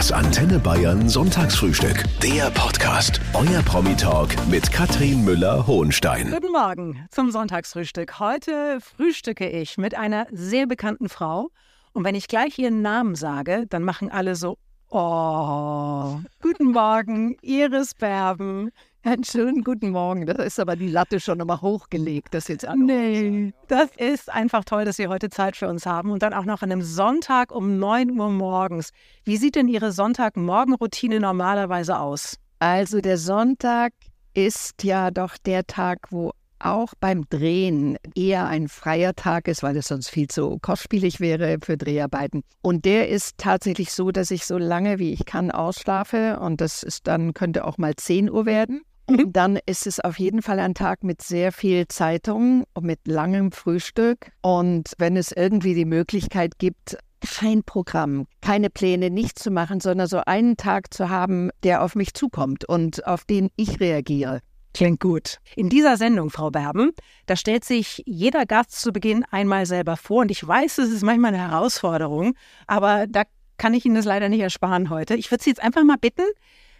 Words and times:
Das 0.00 0.12
Antenne 0.12 0.58
Bayern 0.58 1.10
Sonntagsfrühstück. 1.10 2.04
Der 2.22 2.50
Podcast. 2.52 3.20
Euer 3.34 3.60
Promi-Talk 3.60 4.30
mit 4.48 4.72
Katrin 4.72 5.26
Müller-Hohenstein. 5.26 6.30
Guten 6.30 6.52
Morgen 6.52 7.06
zum 7.10 7.30
Sonntagsfrühstück. 7.30 8.18
Heute 8.18 8.78
frühstücke 8.80 9.46
ich 9.46 9.76
mit 9.76 9.94
einer 9.94 10.26
sehr 10.30 10.66
bekannten 10.66 11.10
Frau. 11.10 11.50
Und 11.92 12.04
wenn 12.04 12.14
ich 12.14 12.28
gleich 12.28 12.58
ihren 12.58 12.80
Namen 12.80 13.14
sage, 13.14 13.66
dann 13.68 13.82
machen 13.82 14.10
alle 14.10 14.36
so, 14.36 14.56
oh, 14.88 16.16
guten 16.40 16.72
Morgen, 16.72 17.36
Iris 17.42 17.92
Berben. 17.92 18.70
Einen 19.02 19.24
schönen 19.24 19.64
guten 19.64 19.90
Morgen. 19.90 20.26
Das 20.26 20.36
ist 20.36 20.60
aber 20.60 20.76
die 20.76 20.88
Latte 20.88 21.20
schon 21.20 21.38
nochmal 21.38 21.62
hochgelegt. 21.62 22.34
Das 22.34 22.48
jetzt 22.48 22.66
Nee, 22.76 23.54
das 23.66 23.88
ist 23.96 24.30
einfach 24.30 24.62
toll, 24.62 24.84
dass 24.84 24.96
Sie 24.96 25.08
heute 25.08 25.30
Zeit 25.30 25.56
für 25.56 25.68
uns 25.68 25.86
haben 25.86 26.10
und 26.10 26.22
dann 26.22 26.34
auch 26.34 26.44
noch 26.44 26.60
an 26.60 26.70
einem 26.70 26.82
Sonntag 26.82 27.50
um 27.50 27.78
9 27.78 28.10
Uhr 28.20 28.28
morgens. 28.28 28.90
Wie 29.24 29.38
sieht 29.38 29.54
denn 29.54 29.68
Ihre 29.68 29.92
Sonntagmorgenroutine 29.92 31.18
normalerweise 31.18 31.98
aus? 31.98 32.36
Also 32.58 33.00
der 33.00 33.16
Sonntag 33.16 33.94
ist 34.34 34.82
ja 34.82 35.10
doch 35.10 35.38
der 35.38 35.66
Tag, 35.66 36.00
wo 36.10 36.32
auch 36.58 36.92
beim 37.00 37.24
Drehen 37.30 37.96
eher 38.14 38.48
ein 38.48 38.68
freier 38.68 39.14
Tag 39.14 39.48
ist, 39.48 39.62
weil 39.62 39.78
es 39.78 39.88
sonst 39.88 40.10
viel 40.10 40.28
zu 40.28 40.58
kostspielig 40.60 41.20
wäre 41.20 41.56
für 41.62 41.78
Dreharbeiten. 41.78 42.42
Und 42.60 42.84
der 42.84 43.08
ist 43.08 43.38
tatsächlich 43.38 43.92
so, 43.92 44.10
dass 44.10 44.30
ich 44.30 44.44
so 44.44 44.58
lange 44.58 44.98
wie 44.98 45.14
ich 45.14 45.24
kann 45.24 45.50
ausschlafe 45.50 46.38
und 46.38 46.60
das 46.60 46.82
ist 46.82 47.06
dann 47.06 47.32
könnte 47.32 47.64
auch 47.64 47.78
mal 47.78 47.96
10 47.96 48.30
Uhr 48.30 48.44
werden. 48.44 48.82
Mhm. 49.10 49.32
Dann 49.32 49.58
ist 49.66 49.86
es 49.86 50.00
auf 50.00 50.18
jeden 50.18 50.42
Fall 50.42 50.58
ein 50.58 50.74
Tag 50.74 51.04
mit 51.04 51.22
sehr 51.22 51.52
viel 51.52 51.88
Zeitung 51.88 52.64
und 52.74 52.84
mit 52.84 53.00
langem 53.06 53.52
Frühstück. 53.52 54.30
Und 54.42 54.92
wenn 54.98 55.16
es 55.16 55.32
irgendwie 55.32 55.74
die 55.74 55.84
Möglichkeit 55.84 56.58
gibt, 56.58 56.96
kein 57.20 57.62
Programm, 57.64 58.26
keine 58.40 58.70
Pläne, 58.70 59.10
nichts 59.10 59.42
zu 59.42 59.50
machen, 59.50 59.80
sondern 59.80 60.06
so 60.06 60.22
einen 60.24 60.56
Tag 60.56 60.94
zu 60.94 61.10
haben, 61.10 61.50
der 61.62 61.82
auf 61.82 61.94
mich 61.94 62.14
zukommt 62.14 62.64
und 62.64 63.06
auf 63.06 63.24
den 63.24 63.50
ich 63.56 63.80
reagiere. 63.80 64.40
Klingt 64.72 65.00
gut. 65.00 65.38
In 65.56 65.68
dieser 65.68 65.96
Sendung, 65.96 66.30
Frau 66.30 66.50
Berben, 66.50 66.92
da 67.26 67.34
stellt 67.34 67.64
sich 67.64 68.02
jeder 68.06 68.46
Gast 68.46 68.80
zu 68.80 68.92
Beginn 68.92 69.24
einmal 69.30 69.66
selber 69.66 69.96
vor. 69.96 70.20
Und 70.22 70.30
ich 70.30 70.46
weiß, 70.46 70.78
es 70.78 70.90
ist 70.90 71.02
manchmal 71.02 71.34
eine 71.34 71.50
Herausforderung, 71.50 72.34
aber 72.66 73.06
da 73.08 73.24
kann 73.58 73.74
ich 73.74 73.84
Ihnen 73.84 73.96
das 73.96 74.04
leider 74.04 74.28
nicht 74.28 74.40
ersparen 74.40 74.88
heute. 74.88 75.16
Ich 75.16 75.30
würde 75.30 75.42
Sie 75.42 75.50
jetzt 75.50 75.62
einfach 75.62 75.82
mal 75.84 75.98
bitten, 76.00 76.22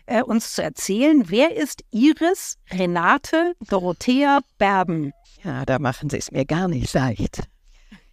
äh, 0.06 0.22
uns 0.22 0.54
zu 0.54 0.62
erzählen, 0.62 1.24
wer 1.28 1.56
ist 1.56 1.82
Iris 1.90 2.58
Renate 2.70 3.54
Dorothea 3.68 4.40
Berben? 4.58 5.12
Ja, 5.44 5.64
da 5.64 5.78
machen 5.78 6.10
Sie 6.10 6.18
es 6.18 6.30
mir 6.30 6.44
gar 6.44 6.68
nicht 6.68 6.92
leicht. 6.92 7.42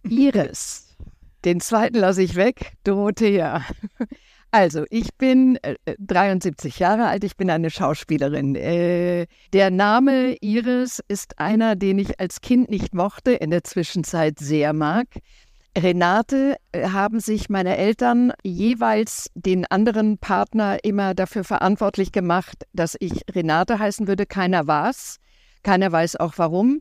Iris. 0.02 0.96
Den 1.44 1.60
zweiten 1.60 1.98
lasse 1.98 2.22
ich 2.22 2.34
weg. 2.34 2.72
Dorothea. 2.84 3.64
Also, 4.50 4.86
ich 4.88 5.14
bin 5.16 5.58
äh, 5.62 5.76
73 5.98 6.78
Jahre 6.78 7.06
alt, 7.06 7.22
ich 7.22 7.36
bin 7.36 7.50
eine 7.50 7.68
Schauspielerin. 7.68 8.54
Äh, 8.54 9.26
der 9.52 9.70
Name 9.70 10.36
Iris 10.40 11.02
ist 11.06 11.38
einer, 11.38 11.76
den 11.76 11.98
ich 11.98 12.18
als 12.18 12.40
Kind 12.40 12.70
nicht 12.70 12.94
mochte, 12.94 13.32
in 13.32 13.50
der 13.50 13.62
Zwischenzeit 13.62 14.38
sehr 14.38 14.72
mag. 14.72 15.06
Renate 15.78 16.56
äh, 16.72 16.88
haben 16.88 17.20
sich 17.20 17.48
meine 17.48 17.76
Eltern 17.76 18.32
jeweils 18.42 19.30
den 19.34 19.64
anderen 19.66 20.18
Partner 20.18 20.78
immer 20.82 21.14
dafür 21.14 21.44
verantwortlich 21.44 22.12
gemacht, 22.12 22.64
dass 22.72 22.96
ich 22.98 23.22
Renate 23.32 23.78
heißen 23.78 24.08
würde. 24.08 24.26
Keiner 24.26 24.66
war's. 24.66 25.18
Keiner 25.62 25.90
weiß 25.90 26.16
auch 26.16 26.34
warum. 26.36 26.80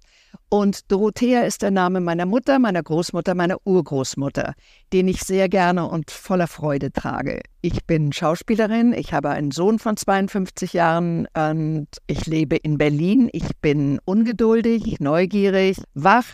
Und 0.50 0.92
Dorothea 0.92 1.42
ist 1.42 1.62
der 1.62 1.72
Name 1.72 2.00
meiner 2.00 2.26
Mutter, 2.26 2.60
meiner 2.60 2.82
Großmutter, 2.82 3.36
meiner 3.36 3.58
Urgroßmutter, 3.66 4.54
den 4.94 5.08
ich 5.08 5.22
sehr 5.22 5.50
gerne 5.50 5.90
und 5.90 6.12
voller 6.12 6.48
Freude 6.48 6.92
trage. 6.92 7.42
Ich 7.62 7.86
bin 7.86 8.14
Schauspielerin, 8.14 8.94
ich 8.94 9.14
habe 9.14 9.30
einen 9.30 9.52
Sohn 9.52 9.80
von 9.80 9.98
52 9.98 10.74
Jahren 10.74 11.28
und 11.36 11.88
ich 12.06 12.28
lebe 12.28 12.56
in 12.56 12.78
Berlin. 12.78 13.30
Ich 13.34 13.58
bin 13.62 14.00
ungeduldig, 14.06 15.00
neugierig, 15.00 15.78
wach, 15.94 16.28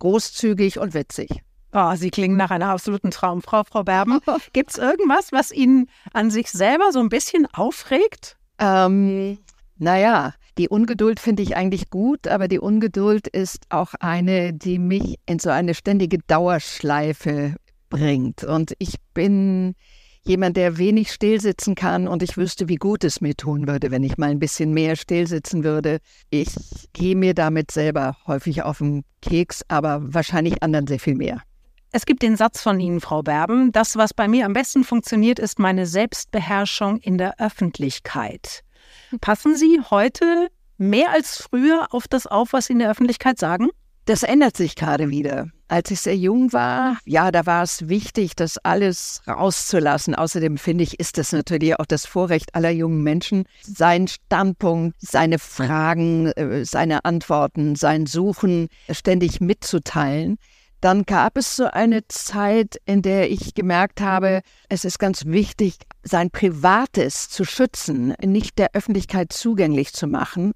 großzügig 0.00 0.78
und 0.78 0.92
witzig. 0.92 1.42
Oh, 1.78 1.94
Sie 1.94 2.10
klingen 2.10 2.38
nach 2.38 2.50
einer 2.50 2.70
absoluten 2.70 3.10
Traumfrau, 3.10 3.62
Frau 3.64 3.84
Berben. 3.84 4.20
Gibt 4.54 4.70
es 4.70 4.78
irgendwas, 4.78 5.30
was 5.30 5.52
Ihnen 5.52 5.90
an 6.14 6.30
sich 6.30 6.50
selber 6.50 6.90
so 6.90 7.00
ein 7.00 7.10
bisschen 7.10 7.46
aufregt? 7.52 8.38
Ähm, 8.58 9.36
naja, 9.76 10.32
die 10.56 10.70
Ungeduld 10.70 11.20
finde 11.20 11.42
ich 11.42 11.54
eigentlich 11.54 11.90
gut, 11.90 12.28
aber 12.28 12.48
die 12.48 12.60
Ungeduld 12.60 13.28
ist 13.28 13.66
auch 13.68 13.92
eine, 14.00 14.54
die 14.54 14.78
mich 14.78 15.16
in 15.26 15.38
so 15.38 15.50
eine 15.50 15.74
ständige 15.74 16.16
Dauerschleife 16.26 17.56
bringt. 17.90 18.42
Und 18.42 18.72
ich 18.78 18.94
bin 19.12 19.74
jemand, 20.24 20.56
der 20.56 20.78
wenig 20.78 21.12
stillsitzen 21.12 21.74
kann 21.74 22.08
und 22.08 22.22
ich 22.22 22.38
wüsste, 22.38 22.70
wie 22.70 22.76
gut 22.76 23.04
es 23.04 23.20
mir 23.20 23.36
tun 23.36 23.68
würde, 23.68 23.90
wenn 23.90 24.02
ich 24.02 24.16
mal 24.16 24.30
ein 24.30 24.38
bisschen 24.38 24.72
mehr 24.72 24.96
stillsitzen 24.96 25.62
würde. 25.62 25.98
Ich 26.30 26.48
gehe 26.94 27.16
mir 27.16 27.34
damit 27.34 27.70
selber 27.70 28.16
häufig 28.26 28.62
auf 28.62 28.78
den 28.78 29.04
Keks, 29.20 29.62
aber 29.68 30.00
wahrscheinlich 30.02 30.62
anderen 30.62 30.86
sehr 30.86 31.00
viel 31.00 31.16
mehr. 31.16 31.42
Es 31.96 32.04
gibt 32.04 32.20
den 32.20 32.36
Satz 32.36 32.60
von 32.60 32.78
Ihnen, 32.78 33.00
Frau 33.00 33.22
Berben, 33.22 33.72
das, 33.72 33.96
was 33.96 34.12
bei 34.12 34.28
mir 34.28 34.44
am 34.44 34.52
besten 34.52 34.84
funktioniert, 34.84 35.38
ist 35.38 35.58
meine 35.58 35.86
Selbstbeherrschung 35.86 36.98
in 36.98 37.16
der 37.16 37.40
Öffentlichkeit. 37.40 38.60
Passen 39.22 39.56
Sie 39.56 39.80
heute 39.88 40.48
mehr 40.76 41.10
als 41.12 41.38
früher 41.38 41.86
auf 41.92 42.06
das 42.06 42.26
auf, 42.26 42.52
was 42.52 42.66
Sie 42.66 42.74
in 42.74 42.80
der 42.80 42.90
Öffentlichkeit 42.90 43.38
sagen? 43.38 43.70
Das 44.04 44.24
ändert 44.24 44.58
sich 44.58 44.76
gerade 44.76 45.08
wieder. 45.08 45.48
Als 45.68 45.90
ich 45.90 46.02
sehr 46.02 46.18
jung 46.18 46.52
war, 46.52 46.98
ja, 47.06 47.30
da 47.30 47.46
war 47.46 47.62
es 47.62 47.88
wichtig, 47.88 48.36
das 48.36 48.58
alles 48.58 49.22
rauszulassen. 49.26 50.14
Außerdem 50.14 50.58
finde 50.58 50.84
ich, 50.84 51.00
ist 51.00 51.16
das 51.16 51.32
natürlich 51.32 51.80
auch 51.80 51.86
das 51.86 52.04
Vorrecht 52.04 52.54
aller 52.54 52.72
jungen 52.72 53.02
Menschen, 53.04 53.44
seinen 53.62 54.06
Standpunkt, 54.06 54.98
seine 55.00 55.38
Fragen, 55.38 56.26
äh, 56.32 56.62
seine 56.66 57.06
Antworten, 57.06 57.74
sein 57.74 58.04
Suchen 58.04 58.68
ständig 58.90 59.40
mitzuteilen. 59.40 60.36
Dann 60.86 61.02
gab 61.02 61.36
es 61.36 61.56
so 61.56 61.64
eine 61.64 62.06
Zeit, 62.06 62.80
in 62.84 63.02
der 63.02 63.28
ich 63.28 63.54
gemerkt 63.54 64.00
habe, 64.00 64.42
es 64.68 64.84
ist 64.84 65.00
ganz 65.00 65.26
wichtig, 65.26 65.78
sein 66.04 66.30
Privates 66.30 67.28
zu 67.28 67.44
schützen, 67.44 68.14
nicht 68.24 68.56
der 68.56 68.70
Öffentlichkeit 68.72 69.32
zugänglich 69.32 69.92
zu 69.94 70.06
machen. 70.06 70.52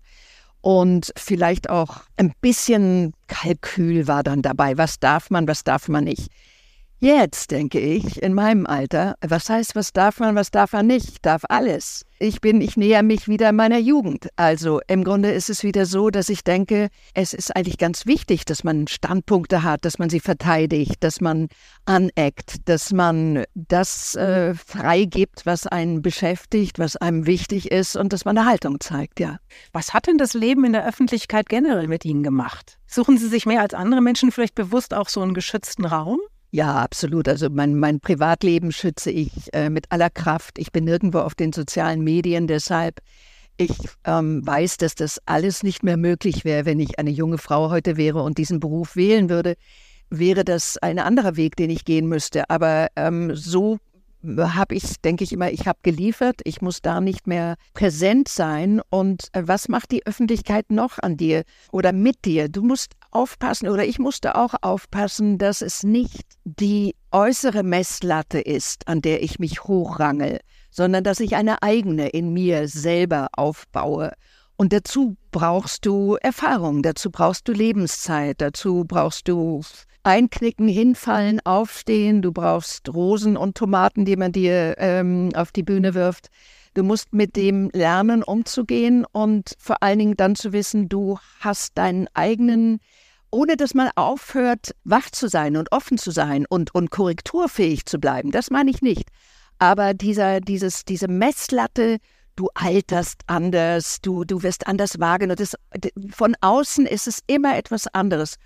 Und 0.61 1.13
vielleicht 1.17 1.69
auch 1.69 2.03
ein 2.17 2.33
bisschen 2.41 3.13
Kalkül 3.27 4.07
war 4.07 4.23
dann 4.23 4.41
dabei. 4.41 4.79
Was 4.79 5.01
darf 5.01 5.31
man, 5.31 5.49
was 5.49 5.65
darf 5.65 5.89
man 5.89 6.05
nicht? 6.05 6.29
Jetzt 7.03 7.51
denke 7.51 7.81
ich, 7.81 8.23
in 8.23 8.35
meinem 8.35 8.67
Alter, 8.67 9.15
was 9.27 9.49
heißt, 9.49 9.75
was 9.75 9.95
darf 9.95 10.21
man, 10.21 10.37
was 10.37 10.51
darf 10.51 10.75
man 10.75 10.87
nicht? 10.87 11.25
Darf 11.25 11.45
alles. 11.49 12.05
Ich 12.19 12.43
bin, 12.43 12.61
ich 12.61 12.77
näher 12.77 13.03
mich 13.03 13.27
wieder 13.27 13.53
meiner 13.53 13.79
Jugend. 13.79 14.29
Also 14.37 14.83
im 14.87 15.03
Grunde 15.03 15.33
ist 15.33 15.49
es 15.49 15.65
wieder 15.65 15.87
so, 15.87 16.11
dass 16.11 16.29
ich 16.29 16.45
denke, 16.45 16.91
es 17.15 17.33
ist 17.33 17.57
eigentlich 17.57 17.79
ganz 17.79 18.05
wichtig, 18.05 18.45
dass 18.45 18.65
man 18.65 18.87
Standpunkte 18.87 19.63
hat, 19.63 19.87
dass 19.87 19.99
man 19.99 20.11
sie 20.11 20.21
verteidigt, 20.21 20.97
dass 21.03 21.23
man 21.23 21.49
aneckt, 21.87 22.69
dass 22.69 22.93
man 22.93 23.45
das 23.55 24.15
äh, 24.17 24.53
freigibt, 24.53 25.47
was 25.47 25.67
einen 25.67 26.03
beschäftigt, 26.03 26.79
was 26.79 26.97
einem 26.97 27.25
wichtig 27.25 27.71
ist 27.71 27.97
und 27.97 28.13
dass 28.13 28.27
man 28.27 28.37
eine 28.37 28.47
Haltung 28.47 28.79
zeigt, 28.79 29.21
ja. 29.21 29.39
Was 29.73 29.95
hat 29.95 30.07
denn 30.07 30.19
das 30.19 30.35
Leben 30.35 30.67
in 30.67 30.75
der 30.75 30.87
Öffentlichkeit 30.87 31.49
generell 31.49 31.89
mit 31.89 32.05
Ihnen 32.05 32.23
gemacht? 32.23 32.79
Suchen 32.87 33.17
Sie 33.17 33.29
sich 33.29 33.47
mehr 33.47 33.63
als 33.63 33.73
andere 33.73 34.03
Menschen 34.03 34.33
vielleicht 34.33 34.55
bewusst 34.55 34.93
auch 34.93 35.09
so 35.09 35.23
einen 35.23 35.33
geschützten 35.33 35.87
Raum? 35.87 36.21
Ja, 36.53 36.75
absolut. 36.77 37.29
Also 37.29 37.49
mein, 37.49 37.79
mein 37.79 38.01
Privatleben 38.01 38.73
schütze 38.73 39.11
ich 39.11 39.31
äh, 39.53 39.71
mit 39.71 39.91
aller 39.91 40.11
Kraft. 40.11 40.59
Ich 40.59 40.73
bin 40.73 40.85
nirgendwo 40.85 41.21
auf 41.21 41.35
den 41.35 41.53
sozialen 41.53 42.03
Medien, 42.03 42.47
deshalb 42.49 43.01
ich 43.57 43.77
ähm, 44.05 44.45
weiß, 44.45 44.79
dass 44.79 44.95
das 44.95 45.21
alles 45.27 45.63
nicht 45.63 45.83
mehr 45.83 45.99
möglich 45.99 46.45
wäre, 46.45 46.65
wenn 46.65 46.81
ich 46.81 46.99
eine 46.99 47.11
junge 47.11 47.37
Frau 47.39 47.71
heute 47.71 47.97
wäre 47.97 48.23
und 48.23 48.39
diesen 48.39 48.59
Beruf 48.59 48.97
wählen 48.97 49.29
würde. 49.29 49.55
Wäre 50.09 50.45
das 50.45 50.79
ein 50.79 50.99
anderer 50.99 51.37
Weg, 51.37 51.57
den 51.57 51.71
ich 51.71 51.85
gehen 51.85 52.09
müsste. 52.09 52.49
Aber 52.49 52.89
ähm, 52.97 53.37
so 53.37 53.79
habe 54.25 54.75
ich, 54.75 55.01
denke 55.03 55.25
ich 55.25 55.33
immer, 55.33 55.51
ich 55.51 55.67
habe 55.67 55.79
geliefert, 55.83 56.41
ich 56.45 56.61
muss 56.63 56.83
da 56.83 57.01
nicht 57.01 57.27
mehr 57.27 57.57
präsent 57.75 58.29
sein. 58.29 58.81
Und 58.91 59.29
äh, 59.33 59.43
was 59.45 59.69
macht 59.69 59.93
die 59.93 60.07
Öffentlichkeit 60.07 60.71
noch 60.71 60.99
an 60.99 61.17
dir 61.17 61.45
oder 61.71 61.93
mit 61.93 62.25
dir? 62.25 62.49
Du 62.49 62.63
musst 62.63 62.95
aufpassen 63.13 63.69
oder 63.69 63.85
ich 63.85 63.99
musste 63.99 64.35
auch 64.37 64.55
aufpassen, 64.63 65.39
dass 65.39 65.63
es 65.63 65.83
nicht 65.83 66.25
die 66.45 66.95
äußere 67.13 67.63
Messlatte 67.63 68.41
ist, 68.41 68.89
an 68.89 69.01
der 69.01 69.23
ich 69.23 69.39
mich 69.39 69.65
hochrangel, 69.65 70.41
sondern 70.71 71.05
dass 71.05 71.21
ich 71.21 71.37
eine 71.37 71.63
eigene 71.63 72.09
in 72.09 72.33
mir 72.33 72.69
selber 72.69 73.29
aufbaue. 73.33 74.13
Und 74.57 74.73
dazu 74.73 75.17
brauchst 75.31 75.87
du 75.87 76.17
Erfahrung, 76.21 76.83
dazu 76.83 77.11
brauchst 77.11 77.49
du 77.49 77.53
Lebenszeit, 77.53 78.41
dazu 78.41 78.85
brauchst 78.87 79.27
du 79.29 79.63
Einknicken, 80.03 80.69
hinfallen, 80.69 81.41
aufstehen, 81.45 82.23
du 82.23 82.33
brauchst 82.33 82.93
Rosen 82.93 83.37
und 83.37 83.57
Tomaten, 83.57 84.05
die 84.05 84.17
man 84.17 84.33
dir 84.33 84.77
ähm, 84.79 85.31
auf 85.35 85.53
die 85.53 85.63
Bühne 85.63 85.95
wirft. 85.95 86.29
Du 86.75 86.85
musst 86.85 87.13
mit 87.13 87.35
dem 87.37 87.71
lernen, 87.73 88.23
umzugehen 88.23 89.05
und 89.11 89.55
vor 89.59 89.83
allen 89.83 89.99
Dingen 89.99 90.17
dann 90.17 90.37
zu 90.37 90.53
wissen, 90.53 90.89
du 90.89 91.19
hast 91.41 91.77
deinen 91.77 92.07
eigenen, 92.15 92.81
ohne 93.31 93.57
dass 93.57 93.75
man 93.75 93.91
aufhört, 93.97 94.75
wach 94.85 95.11
zu 95.11 95.29
sein 95.29 95.57
und 95.57 95.73
offen 95.73 95.99
zu 95.99 96.11
sein 96.13 96.47
und, 96.49 96.75
und 96.75 96.91
korrekturfähig 96.91 97.87
zu 97.87 97.99
bleiben. 97.99 98.31
Das 98.31 98.51
meine 98.51 98.71
ich 98.71 98.83
nicht. 98.83 99.09
Aber 99.59 99.95
dieser, 99.95 100.41
dieses, 100.41 100.85
diese 100.85 101.09
Messlatte, 101.09 101.99
du 102.37 102.49
alterst 102.55 103.23
anders, 103.27 104.01
du, 104.01 104.25
du 104.25 104.43
wirst 104.43 104.67
anders 104.67 105.01
wahrgenommen. 105.01 105.37
Das, 105.37 105.57
von 106.13 106.37
außen 106.41 106.87
ist 106.87 107.09
es 107.09 107.21
immer 107.27 107.57
etwas 107.57 107.87
anderes. 107.89 108.37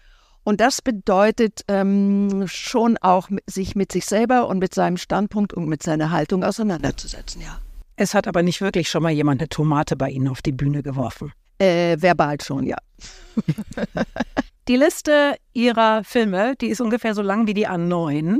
Und 0.45 0.61
das 0.61 0.83
bedeutet 0.83 1.63
ähm, 1.69 2.45
schon 2.47 2.99
auch, 2.99 3.29
sich 3.47 3.77
mit 3.77 3.93
sich 3.93 4.05
selber 4.05 4.49
und 4.49 4.59
mit 4.59 4.75
seinem 4.75 4.97
Standpunkt 4.97 5.55
und 5.55 5.69
mit 5.69 5.83
seiner 5.83 6.11
Haltung 6.11 6.43
auseinanderzusetzen, 6.45 7.43
ja. 7.43 7.59
Es 7.97 8.15
hat 8.15 8.27
aber 8.27 8.43
nicht 8.43 8.61
wirklich 8.61 8.89
schon 8.89 9.03
mal 9.03 9.13
jemand 9.13 9.41
eine 9.41 9.49
Tomate 9.49 9.97
bei 9.97 10.11
Ihnen 10.11 10.29
auf 10.29 10.43
die 10.43 10.53
Bühne 10.53 10.83
geworfen. 10.83 11.33
Äh, 11.59 11.97
verbal 12.01 12.41
schon, 12.41 12.67
ja. 12.67 12.77
die 14.69 14.77
Liste 14.77 15.37
Ihrer 15.53 16.03
Filme, 16.03 16.55
die 16.61 16.69
ist 16.69 16.81
ungefähr 16.81 17.15
so 17.15 17.23
lang 17.23 17.47
wie 17.47 17.55
die 17.55 17.69
A9. 17.69 18.39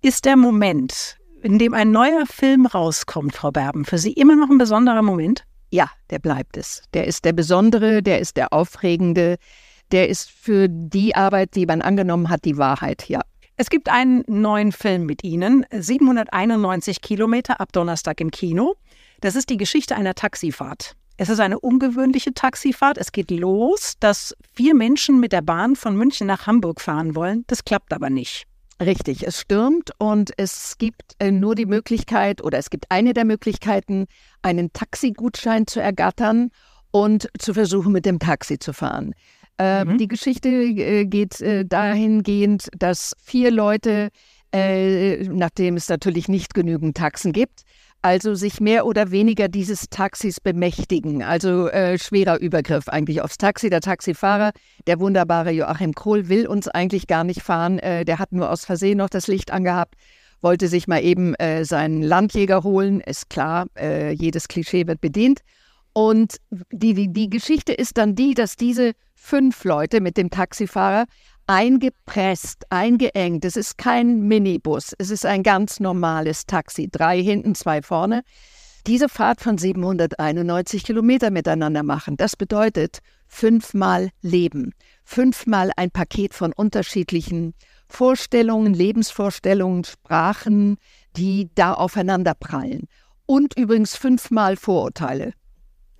Ist 0.00 0.24
der 0.24 0.36
Moment, 0.36 1.18
in 1.42 1.58
dem 1.58 1.74
ein 1.74 1.90
neuer 1.90 2.24
Film 2.26 2.66
rauskommt, 2.66 3.34
Frau 3.34 3.50
Berben, 3.50 3.84
für 3.84 3.98
Sie 3.98 4.12
immer 4.12 4.36
noch 4.36 4.48
ein 4.48 4.58
besonderer 4.58 5.02
Moment? 5.02 5.44
Ja, 5.70 5.90
der 6.08 6.18
bleibt 6.18 6.56
es. 6.56 6.82
Der 6.94 7.06
ist 7.06 7.26
der 7.26 7.34
besondere, 7.34 8.02
der 8.02 8.20
ist 8.20 8.38
der 8.38 8.52
aufregende, 8.54 9.36
der 9.92 10.08
ist 10.08 10.30
für 10.30 10.68
die 10.70 11.14
Arbeit, 11.14 11.54
die 11.54 11.66
man 11.66 11.82
angenommen 11.82 12.30
hat, 12.30 12.44
die 12.44 12.56
Wahrheit, 12.56 13.08
ja. 13.08 13.20
Es 13.60 13.70
gibt 13.70 13.88
einen 13.88 14.22
neuen 14.28 14.70
Film 14.70 15.04
mit 15.04 15.24
Ihnen, 15.24 15.66
791 15.72 17.00
Kilometer 17.00 17.60
ab 17.60 17.72
Donnerstag 17.72 18.20
im 18.20 18.30
Kino. 18.30 18.76
Das 19.20 19.34
ist 19.34 19.50
die 19.50 19.56
Geschichte 19.56 19.96
einer 19.96 20.14
Taxifahrt. 20.14 20.94
Es 21.16 21.28
ist 21.28 21.40
eine 21.40 21.58
ungewöhnliche 21.58 22.32
Taxifahrt. 22.32 22.98
Es 22.98 23.10
geht 23.10 23.32
los, 23.32 23.94
dass 23.98 24.36
vier 24.54 24.76
Menschen 24.76 25.18
mit 25.18 25.32
der 25.32 25.42
Bahn 25.42 25.74
von 25.74 25.96
München 25.96 26.28
nach 26.28 26.46
Hamburg 26.46 26.80
fahren 26.80 27.16
wollen. 27.16 27.42
Das 27.48 27.64
klappt 27.64 27.92
aber 27.92 28.10
nicht. 28.10 28.44
Richtig, 28.80 29.26
es 29.26 29.40
stürmt 29.40 29.90
und 29.98 30.30
es 30.36 30.78
gibt 30.78 31.16
äh, 31.18 31.32
nur 31.32 31.56
die 31.56 31.66
Möglichkeit 31.66 32.40
oder 32.40 32.58
es 32.58 32.70
gibt 32.70 32.88
eine 32.92 33.12
der 33.12 33.24
Möglichkeiten, 33.24 34.06
einen 34.40 34.72
Taxigutschein 34.72 35.66
zu 35.66 35.80
ergattern 35.82 36.52
und 36.92 37.28
zu 37.36 37.54
versuchen, 37.54 37.90
mit 37.90 38.06
dem 38.06 38.20
Taxi 38.20 38.60
zu 38.60 38.72
fahren. 38.72 39.14
Äh, 39.58 39.84
mhm. 39.84 39.98
Die 39.98 40.08
Geschichte 40.08 40.48
äh, 40.48 41.04
geht 41.04 41.40
äh, 41.40 41.64
dahingehend, 41.64 42.68
dass 42.78 43.14
vier 43.20 43.50
Leute, 43.50 44.10
äh, 44.52 45.24
nachdem 45.28 45.76
es 45.76 45.88
natürlich 45.88 46.28
nicht 46.28 46.54
genügend 46.54 46.96
Taxen 46.96 47.32
gibt, 47.32 47.62
also 48.00 48.36
sich 48.36 48.60
mehr 48.60 48.86
oder 48.86 49.10
weniger 49.10 49.48
dieses 49.48 49.88
Taxis 49.90 50.40
bemächtigen. 50.40 51.24
Also 51.24 51.68
äh, 51.68 51.98
schwerer 51.98 52.38
Übergriff 52.38 52.88
eigentlich 52.88 53.20
aufs 53.20 53.38
Taxi. 53.38 53.68
Der 53.70 53.80
Taxifahrer, 53.80 54.52
der 54.86 55.00
wunderbare 55.00 55.50
Joachim 55.50 55.92
Kohl, 55.92 56.28
will 56.28 56.46
uns 56.46 56.68
eigentlich 56.68 57.08
gar 57.08 57.24
nicht 57.24 57.42
fahren. 57.42 57.80
Äh, 57.80 58.04
der 58.04 58.20
hat 58.20 58.30
nur 58.30 58.50
aus 58.50 58.64
Versehen 58.64 58.98
noch 58.98 59.10
das 59.10 59.26
Licht 59.26 59.50
angehabt, 59.50 59.96
wollte 60.40 60.68
sich 60.68 60.86
mal 60.86 61.02
eben 61.02 61.34
äh, 61.34 61.64
seinen 61.64 62.02
Landjäger 62.02 62.62
holen. 62.62 63.00
Ist 63.00 63.28
klar, 63.28 63.66
jedes 64.12 64.46
Klischee 64.46 64.86
wird 64.86 65.00
bedient. 65.00 65.40
Und 65.92 66.36
die, 66.70 66.94
die, 66.94 67.12
die 67.12 67.28
Geschichte 67.28 67.72
ist 67.72 67.98
dann 67.98 68.14
die, 68.14 68.34
dass 68.34 68.54
diese 68.54 68.92
fünf 69.20 69.64
Leute 69.64 70.00
mit 70.00 70.16
dem 70.16 70.30
Taxifahrer 70.30 71.04
eingepresst, 71.46 72.64
eingeengt. 72.70 73.44
Es 73.44 73.56
ist 73.56 73.78
kein 73.78 74.20
Minibus, 74.22 74.94
es 74.98 75.10
ist 75.10 75.26
ein 75.26 75.42
ganz 75.42 75.80
normales 75.80 76.46
Taxi. 76.46 76.88
Drei 76.90 77.22
hinten, 77.22 77.54
zwei 77.54 77.82
vorne. 77.82 78.22
Diese 78.86 79.08
Fahrt 79.08 79.40
von 79.40 79.58
791 79.58 80.84
Kilometer 80.84 81.30
miteinander 81.30 81.82
machen, 81.82 82.16
das 82.16 82.36
bedeutet 82.36 83.00
fünfmal 83.26 84.10
Leben, 84.22 84.72
fünfmal 85.04 85.72
ein 85.76 85.90
Paket 85.90 86.32
von 86.32 86.52
unterschiedlichen 86.52 87.54
Vorstellungen, 87.88 88.72
Lebensvorstellungen, 88.72 89.84
Sprachen, 89.84 90.76
die 91.16 91.50
da 91.54 91.74
aufeinander 91.74 92.34
prallen. 92.34 92.86
Und 93.26 93.58
übrigens 93.58 93.96
fünfmal 93.96 94.56
Vorurteile. 94.56 95.32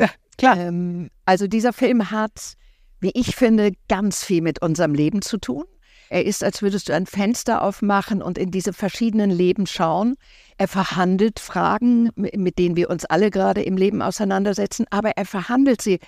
Ja, 0.00 0.09
klar. 0.38 0.56
Ähm, 0.56 1.11
also 1.26 1.47
dieser 1.47 1.75
Film 1.75 2.11
hat 2.11 2.55
wie 3.00 3.12
ich 3.14 3.36
finde, 3.36 3.72
ganz 3.88 4.24
viel 4.24 4.42
mit 4.42 4.62
unserem 4.62 4.94
Leben 4.94 5.22
zu 5.22 5.38
tun. 5.38 5.64
Er 6.10 6.24
ist, 6.24 6.42
als 6.42 6.62
würdest 6.62 6.88
du 6.88 6.94
ein 6.94 7.06
Fenster 7.06 7.62
aufmachen 7.62 8.22
und 8.22 8.38
in 8.38 8.50
diese 8.50 8.72
verschiedenen 8.72 9.30
Leben 9.30 9.66
schauen. 9.66 10.16
Er 10.56 10.68
verhandelt 10.68 11.38
Fragen, 11.38 12.10
mit 12.16 12.58
denen 12.58 12.76
wir 12.76 12.88
uns 12.88 13.04
alle 13.04 13.30
gerade 13.30 13.62
im 13.62 13.76
Leben 13.76 14.00
auseinandersetzen, 14.00 14.86
aber 14.90 15.10
er 15.16 15.26
verhandelt 15.26 15.82
sie 15.82 15.98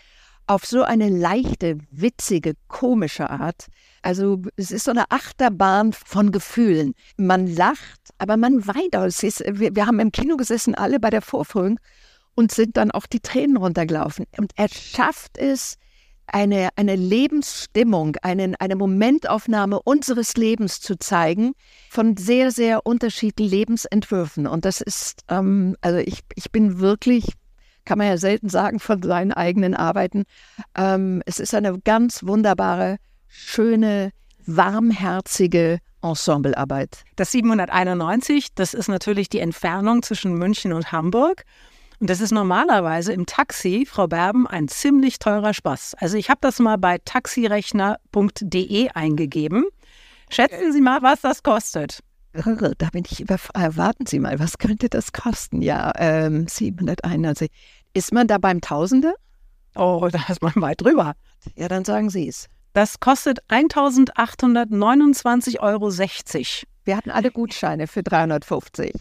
auf 0.47 0.67
so 0.67 0.83
eine 0.83 1.09
leichte, 1.09 1.79
witzige, 1.93 2.55
komische 2.67 3.31
Art. 3.31 3.67
Also 4.03 4.43
es 4.57 4.73
ist 4.73 4.85
so 4.85 4.91
eine 4.91 5.09
Achterbahn 5.11 5.93
von 5.93 6.33
Gefühlen. 6.33 6.95
Man 7.17 7.47
lacht, 7.47 8.01
aber 8.19 8.37
man 8.37 8.67
weint. 8.67 8.95
Ist, 9.23 9.45
wir, 9.47 9.77
wir 9.77 9.87
haben 9.87 10.01
im 10.01 10.11
Kino 10.11 10.37
gesessen, 10.37 10.75
alle 10.75 10.99
bei 10.99 11.11
der 11.11 11.23
Vorführung 11.23 11.79
und 12.35 12.51
sind 12.51 12.77
dann 12.77 12.91
auch 12.91 13.07
die 13.07 13.21
Tränen 13.21 13.59
runtergelaufen. 13.59 14.27
Und 14.39 14.53
er 14.57 14.69
schafft 14.69 15.39
es, 15.39 15.77
eine, 16.33 16.71
eine 16.77 16.97
Lebensstimmung, 16.97 18.17
einen, 18.23 18.57
eine 18.57 18.77
Momentaufnahme 18.77 19.81
unseres 19.83 20.35
Lebens 20.37 20.81
zu 20.81 20.99
zeigen 20.99 21.53
von 21.89 22.17
sehr, 22.17 22.51
sehr 22.51 22.87
unterschiedlichen 22.87 23.51
Lebensentwürfen. 23.51 24.47
Und 24.47 24.65
das 24.65 24.81
ist, 24.81 25.23
ähm, 25.29 25.77
also 25.81 25.99
ich, 25.99 26.21
ich 26.35 26.51
bin 26.51 26.81
wirklich, 26.81 27.33
kann 27.85 27.99
man 27.99 28.07
ja 28.07 28.17
selten 28.17 28.49
sagen 28.49 28.81
von 28.81 29.03
seinen 29.03 29.33
eigenen 29.33 29.75
Arbeiten, 29.75 30.25
ähm, 30.77 31.23
es 31.27 31.41
ist 31.41 31.55
eine 31.55 31.79
ganz 31.81 32.25
wunderbare, 32.25 32.99
schöne, 33.29 34.11
warmherzige 34.47 35.79
Ensemblearbeit. 36.03 37.05
Das 37.17 37.33
791, 37.33 38.55
das 38.55 38.75
ist 38.75 38.89
natürlich 38.89 39.29
die 39.29 39.41
Entfernung 39.41 40.03
zwischen 40.03 40.35
München 40.35 40.73
und 40.73 40.93
Hamburg. 40.93 41.45
Und 42.01 42.09
das 42.09 42.23
ist 42.23 42.33
normalerweise 42.33 43.13
im 43.13 43.27
Taxi, 43.27 43.87
Frau 43.87 44.07
Berben, 44.07 44.47
ein 44.47 44.69
ziemlich 44.69 45.19
teurer 45.19 45.53
Spaß. 45.53 45.97
Also 45.99 46.17
ich 46.17 46.31
habe 46.31 46.39
das 46.41 46.59
mal 46.59 46.79
bei 46.79 46.97
taxirechner.de 47.05 48.89
eingegeben. 48.95 49.67
Schätzen 50.31 50.73
Sie 50.73 50.81
mal, 50.81 51.03
was 51.03 51.21
das 51.21 51.43
kostet. 51.43 52.01
Da 52.33 52.89
bin 52.93 53.05
ich 53.11 53.21
über. 53.21 53.35
Äh, 53.55 53.77
warten 53.77 54.07
Sie 54.07 54.19
mal, 54.19 54.39
was 54.39 54.57
könnte 54.57 54.89
das 54.89 55.13
kosten? 55.13 55.61
Ja, 55.61 55.93
ähm, 55.97 56.49
791. 56.49 57.51
Ist 57.93 58.15
man 58.15 58.29
da 58.29 58.39
beim 58.39 58.63
Tausende? 58.63 59.13
Oh, 59.75 60.09
da 60.11 60.21
ist 60.29 60.41
man 60.41 60.55
weit 60.57 60.81
drüber. 60.81 61.13
Ja, 61.57 61.69
dann 61.69 61.85
sagen 61.85 62.09
Sie 62.09 62.29
es. 62.29 62.47
Das 62.73 62.99
kostet 63.01 63.41
1829,60 63.49 65.61
Euro. 65.61 65.91
Wir 66.85 66.97
hatten 66.97 67.11
alle 67.11 67.31
Gutscheine 67.31 67.87
für 67.89 68.03
350. 68.03 68.95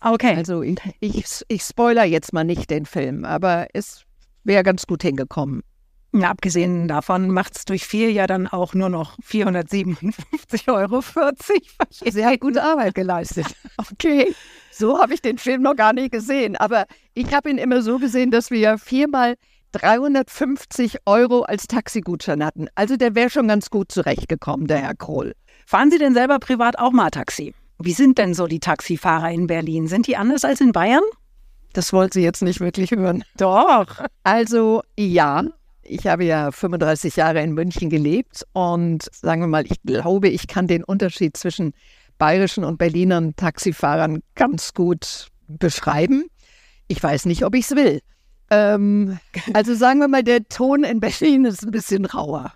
Okay. 0.00 0.34
Also 0.36 0.62
ich, 0.62 0.78
ich, 1.00 1.44
ich 1.48 1.62
spoiler 1.62 2.04
jetzt 2.04 2.32
mal 2.32 2.44
nicht 2.44 2.70
den 2.70 2.86
Film, 2.86 3.24
aber 3.24 3.68
es 3.74 4.04
wäre 4.44 4.62
ganz 4.62 4.86
gut 4.86 5.02
hingekommen. 5.02 5.62
Ja, 6.12 6.30
abgesehen 6.30 6.88
davon 6.88 7.30
macht 7.30 7.56
es 7.56 7.64
durch 7.66 7.84
vier 7.84 8.10
ja 8.10 8.26
dann 8.26 8.48
auch 8.48 8.74
nur 8.74 8.88
noch 8.88 9.16
457,40 9.20 10.72
Euro. 10.72 11.02
Sehr 11.90 12.36
gute 12.38 12.62
Arbeit 12.62 12.94
geleistet. 12.94 13.46
Okay, 13.92 14.34
so 14.70 15.00
habe 15.00 15.14
ich 15.14 15.22
den 15.22 15.38
Film 15.38 15.62
noch 15.62 15.74
gar 15.74 15.92
nicht 15.92 16.12
gesehen. 16.12 16.56
Aber 16.56 16.86
ich 17.14 17.32
habe 17.32 17.48
ihn 17.48 17.58
immer 17.58 17.80
so 17.80 17.98
gesehen, 17.98 18.30
dass 18.30 18.50
wir 18.50 18.58
ja 18.58 18.76
viermal 18.76 19.36
350 19.72 20.98
Euro 21.06 21.42
als 21.42 21.66
Taxigutschein 21.66 22.44
hatten. 22.44 22.68
Also 22.74 22.96
der 22.96 23.14
wäre 23.14 23.30
schon 23.30 23.48
ganz 23.48 23.70
gut 23.70 23.90
zurechtgekommen, 23.92 24.66
der 24.66 24.78
Herr 24.78 24.94
Krohl. 24.94 25.34
Fahren 25.66 25.90
Sie 25.90 25.98
denn 25.98 26.14
selber 26.14 26.38
privat 26.38 26.78
auch 26.78 26.92
mal 26.92 27.10
Taxi? 27.10 27.54
Wie 27.82 27.92
sind 27.92 28.18
denn 28.18 28.34
so 28.34 28.46
die 28.46 28.60
Taxifahrer 28.60 29.30
in 29.30 29.46
Berlin? 29.46 29.86
Sind 29.86 30.06
die 30.06 30.16
anders 30.16 30.44
als 30.44 30.60
in 30.60 30.72
Bayern? 30.72 31.02
Das 31.72 31.92
wollt 31.92 32.12
Sie 32.12 32.22
jetzt 32.22 32.42
nicht 32.42 32.60
wirklich 32.60 32.90
hören. 32.90 33.24
Doch. 33.36 34.04
Also 34.22 34.82
ja, 34.98 35.44
ich 35.82 36.06
habe 36.06 36.24
ja 36.24 36.50
35 36.50 37.16
Jahre 37.16 37.40
in 37.42 37.52
München 37.52 37.88
gelebt 37.88 38.44
und 38.52 39.08
sagen 39.12 39.40
wir 39.40 39.48
mal, 39.48 39.64
ich 39.66 39.80
glaube, 39.82 40.28
ich 40.28 40.46
kann 40.46 40.66
den 40.66 40.84
Unterschied 40.84 41.36
zwischen 41.36 41.72
bayerischen 42.18 42.64
und 42.64 42.76
Berlinern 42.76 43.34
Taxifahrern 43.36 44.22
ganz 44.34 44.74
gut 44.74 45.28
beschreiben. 45.48 46.26
Ich 46.86 47.02
weiß 47.02 47.24
nicht, 47.24 47.44
ob 47.44 47.54
ich 47.54 47.64
es 47.64 47.76
will. 47.76 48.00
Ähm, 48.50 49.18
also 49.54 49.74
sagen 49.74 50.00
wir 50.00 50.08
mal, 50.08 50.22
der 50.22 50.46
Ton 50.48 50.84
in 50.84 51.00
Berlin 51.00 51.44
ist 51.44 51.64
ein 51.64 51.70
bisschen 51.70 52.04
rauer. 52.04 52.52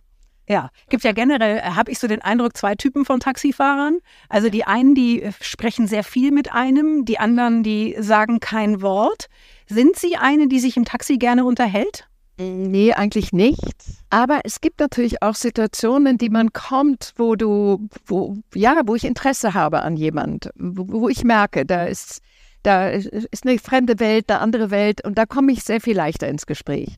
Ja, 0.46 0.70
gibt 0.90 1.04
ja 1.04 1.12
generell, 1.12 1.58
äh, 1.58 1.62
habe 1.62 1.90
ich 1.90 1.98
so 1.98 2.06
den 2.06 2.20
Eindruck, 2.20 2.56
zwei 2.56 2.74
Typen 2.74 3.04
von 3.04 3.20
Taxifahrern. 3.20 3.98
Also 4.28 4.50
die 4.50 4.64
einen, 4.64 4.94
die 4.94 5.22
äh, 5.22 5.32
sprechen 5.40 5.86
sehr 5.86 6.04
viel 6.04 6.32
mit 6.32 6.52
einem, 6.52 7.04
die 7.04 7.18
anderen, 7.18 7.62
die 7.62 7.96
sagen 7.98 8.40
kein 8.40 8.82
Wort. 8.82 9.28
Sind 9.66 9.96
Sie 9.96 10.16
eine, 10.16 10.48
die 10.48 10.60
sich 10.60 10.76
im 10.76 10.84
Taxi 10.84 11.16
gerne 11.16 11.44
unterhält? 11.44 12.06
Nee, 12.36 12.92
eigentlich 12.92 13.32
nicht. 13.32 13.84
Aber 14.10 14.40
es 14.44 14.60
gibt 14.60 14.80
natürlich 14.80 15.22
auch 15.22 15.36
Situationen, 15.36 16.18
die 16.18 16.30
man 16.30 16.52
kommt, 16.52 17.12
wo 17.16 17.36
du, 17.36 17.88
wo, 18.06 18.36
ja, 18.54 18.82
wo 18.86 18.96
ich 18.96 19.04
Interesse 19.04 19.54
habe 19.54 19.82
an 19.82 19.96
jemand, 19.96 20.50
wo, 20.56 21.00
wo 21.00 21.08
ich 21.08 21.22
merke, 21.22 21.64
da 21.64 21.84
ist, 21.84 22.20
da 22.64 22.88
ist 22.88 23.46
eine 23.46 23.58
fremde 23.58 24.00
Welt, 24.00 24.30
eine 24.30 24.40
andere 24.40 24.70
Welt 24.70 25.04
und 25.04 25.16
da 25.16 25.26
komme 25.26 25.52
ich 25.52 25.62
sehr 25.62 25.80
viel 25.80 25.96
leichter 25.96 26.28
ins 26.28 26.46
Gespräch. 26.46 26.96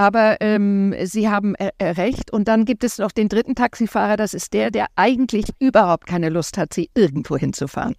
Aber 0.00 0.38
ähm, 0.40 0.94
Sie 1.04 1.28
haben 1.28 1.54
äh, 1.56 1.72
äh, 1.76 1.90
recht. 1.90 2.32
Und 2.32 2.48
dann 2.48 2.64
gibt 2.64 2.84
es 2.84 2.96
noch 2.96 3.12
den 3.12 3.28
dritten 3.28 3.54
Taxifahrer. 3.54 4.16
Das 4.16 4.32
ist 4.32 4.54
der, 4.54 4.70
der 4.70 4.86
eigentlich 4.96 5.44
überhaupt 5.58 6.06
keine 6.06 6.30
Lust 6.30 6.56
hat, 6.56 6.72
Sie 6.72 6.88
irgendwo 6.94 7.36
hinzufahren. 7.36 7.94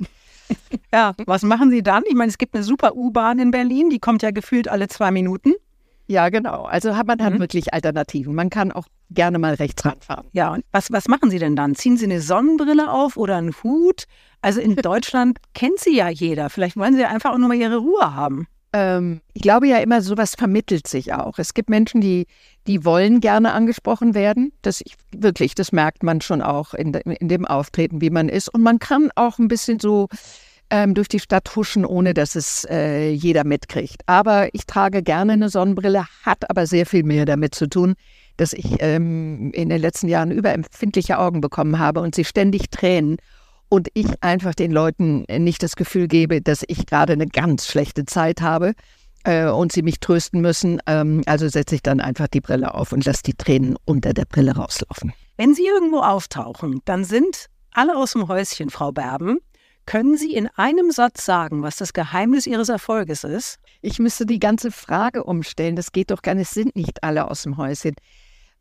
ja, 0.91 1.13
was 1.27 1.43
machen 1.43 1.69
Sie 1.69 1.83
dann? 1.83 2.01
Ich 2.07 2.15
meine, 2.15 2.29
es 2.29 2.39
gibt 2.39 2.55
eine 2.55 2.63
super 2.63 2.95
U-Bahn 2.95 3.37
in 3.37 3.51
Berlin, 3.51 3.91
die 3.91 3.99
kommt 3.99 4.23
ja 4.23 4.31
gefühlt 4.31 4.67
alle 4.67 4.87
zwei 4.87 5.11
Minuten. 5.11 5.53
Ja, 6.07 6.29
genau. 6.29 6.63
Also 6.63 6.97
hat 6.97 7.05
man 7.05 7.21
hat 7.21 7.35
mhm. 7.35 7.39
wirklich 7.39 7.71
Alternativen. 7.71 8.33
Man 8.33 8.49
kann 8.49 8.71
auch 8.71 8.87
gerne 9.11 9.37
mal 9.37 9.53
rechts 9.53 9.85
ranfahren. 9.85 10.25
Ja, 10.31 10.53
und 10.53 10.65
was, 10.71 10.91
was 10.91 11.07
machen 11.07 11.29
Sie 11.29 11.37
denn 11.37 11.55
dann? 11.55 11.75
Ziehen 11.75 11.97
Sie 11.97 12.05
eine 12.05 12.19
Sonnenbrille 12.19 12.91
auf 12.91 13.15
oder 13.15 13.37
einen 13.37 13.53
Hut? 13.61 14.05
Also 14.41 14.59
in 14.59 14.75
Deutschland 14.81 15.37
kennt 15.53 15.77
Sie 15.77 15.97
ja 15.97 16.09
jeder. 16.09 16.49
Vielleicht 16.49 16.77
wollen 16.77 16.95
Sie 16.95 17.05
einfach 17.05 17.31
auch 17.31 17.37
nur 17.37 17.49
mal 17.49 17.57
Ihre 17.57 17.77
Ruhe 17.77 18.15
haben. 18.15 18.47
Ähm, 18.73 19.21
ich 19.33 19.41
glaube 19.41 19.67
ja 19.67 19.77
immer, 19.77 20.01
sowas 20.01 20.35
vermittelt 20.35 20.87
sich 20.87 21.13
auch. 21.13 21.39
Es 21.39 21.53
gibt 21.53 21.69
Menschen, 21.69 21.99
die, 21.99 22.27
die 22.67 22.85
wollen 22.85 23.19
gerne 23.19 23.51
angesprochen 23.51 24.13
werden. 24.13 24.53
Das 24.61 24.81
ich, 24.81 24.95
wirklich, 25.11 25.55
das 25.55 25.71
merkt 25.71 26.03
man 26.03 26.21
schon 26.21 26.41
auch 26.41 26.73
in, 26.73 26.93
in 26.93 27.27
dem 27.27 27.45
Auftreten, 27.45 28.01
wie 28.01 28.09
man 28.09 28.29
ist. 28.29 28.49
Und 28.49 28.61
man 28.61 28.79
kann 28.79 29.09
auch 29.15 29.39
ein 29.39 29.47
bisschen 29.47 29.79
so 29.79 30.07
ähm, 30.69 30.93
durch 30.93 31.09
die 31.09 31.19
Stadt 31.19 31.53
huschen, 31.55 31.85
ohne 31.85 32.13
dass 32.13 32.35
es 32.35 32.65
äh, 32.69 33.11
jeder 33.11 33.43
mitkriegt. 33.43 34.03
Aber 34.05 34.53
ich 34.53 34.65
trage 34.65 35.03
gerne 35.03 35.33
eine 35.33 35.49
Sonnenbrille, 35.49 36.05
hat 36.23 36.49
aber 36.49 36.65
sehr 36.65 36.85
viel 36.85 37.03
mehr 37.03 37.25
damit 37.25 37.53
zu 37.53 37.67
tun, 37.67 37.95
dass 38.37 38.53
ich 38.53 38.77
ähm, 38.79 39.51
in 39.51 39.67
den 39.67 39.81
letzten 39.81 40.07
Jahren 40.07 40.31
überempfindliche 40.31 41.19
Augen 41.19 41.41
bekommen 41.41 41.77
habe 41.77 41.99
und 41.99 42.15
sie 42.15 42.23
ständig 42.23 42.69
tränen 42.71 43.17
und 43.71 43.87
ich 43.93 44.21
einfach 44.21 44.53
den 44.53 44.71
Leuten 44.71 45.23
nicht 45.29 45.63
das 45.63 45.77
Gefühl 45.77 46.09
gebe, 46.09 46.41
dass 46.41 46.65
ich 46.67 46.85
gerade 46.85 47.13
eine 47.13 47.25
ganz 47.25 47.67
schlechte 47.67 48.03
Zeit 48.03 48.41
habe 48.41 48.73
äh, 49.23 49.47
und 49.47 49.71
sie 49.71 49.81
mich 49.81 50.01
trösten 50.01 50.41
müssen. 50.41 50.81
Ähm, 50.87 51.23
also 51.25 51.47
setze 51.47 51.75
ich 51.75 51.81
dann 51.81 52.01
einfach 52.01 52.27
die 52.27 52.41
Brille 52.41 52.73
auf 52.73 52.91
und 52.91 53.05
lasse 53.05 53.23
die 53.23 53.33
Tränen 53.33 53.77
unter 53.85 54.13
der 54.13 54.25
Brille 54.25 54.57
rauslaufen. 54.57 55.13
Wenn 55.37 55.55
Sie 55.55 55.65
irgendwo 55.65 55.99
auftauchen, 55.99 56.81
dann 56.83 57.05
sind 57.05 57.45
alle 57.71 57.95
aus 57.95 58.11
dem 58.11 58.27
Häuschen, 58.27 58.69
Frau 58.69 58.91
Berben. 58.91 59.37
Können 59.85 60.17
Sie 60.17 60.33
in 60.33 60.49
einem 60.57 60.91
Satz 60.91 61.23
sagen, 61.25 61.63
was 61.63 61.77
das 61.77 61.93
Geheimnis 61.93 62.47
Ihres 62.47 62.67
Erfolges 62.67 63.23
ist? 63.23 63.57
Ich 63.81 63.99
müsste 63.99 64.25
die 64.25 64.39
ganze 64.39 64.71
Frage 64.71 65.23
umstellen. 65.23 65.77
Das 65.77 65.93
geht 65.93 66.11
doch 66.11 66.21
gar 66.21 66.35
nicht. 66.35 66.49
Es 66.49 66.53
sind 66.53 66.75
nicht 66.75 67.05
alle 67.05 67.31
aus 67.31 67.43
dem 67.43 67.55
Häuschen. 67.55 67.95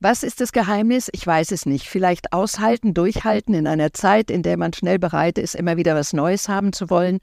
Was 0.03 0.23
ist 0.23 0.41
das 0.41 0.53
Geheimnis? 0.53 1.11
Ich 1.13 1.27
weiß 1.27 1.53
es 1.53 1.67
nicht. 1.67 1.87
Vielleicht 1.87 2.33
aushalten, 2.33 2.95
durchhalten 2.95 3.53
in 3.53 3.67
einer 3.67 3.93
Zeit, 3.93 4.31
in 4.31 4.43
der 4.43 4.57
man 4.57 4.73
schnell 4.73 4.99
bereit 4.99 5.37
ist, 5.37 5.55
immer 5.55 5.77
wieder 5.77 5.95
was 5.95 6.15
Neues 6.15 6.49
haben 6.49 6.73
zu 6.73 6.89
wollen. 6.89 7.19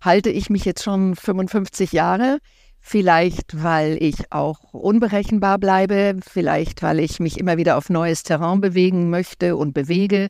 Halte 0.00 0.30
ich 0.30 0.48
mich 0.48 0.64
jetzt 0.64 0.82
schon 0.82 1.14
55 1.14 1.92
Jahre? 1.92 2.38
Vielleicht, 2.80 3.62
weil 3.62 4.02
ich 4.02 4.32
auch 4.32 4.72
unberechenbar 4.72 5.58
bleibe, 5.58 6.20
vielleicht, 6.26 6.82
weil 6.82 7.00
ich 7.00 7.20
mich 7.20 7.38
immer 7.38 7.58
wieder 7.58 7.76
auf 7.76 7.90
neues 7.90 8.22
Terrain 8.22 8.62
bewegen 8.62 9.10
möchte 9.10 9.54
und 9.54 9.74
bewege, 9.74 10.28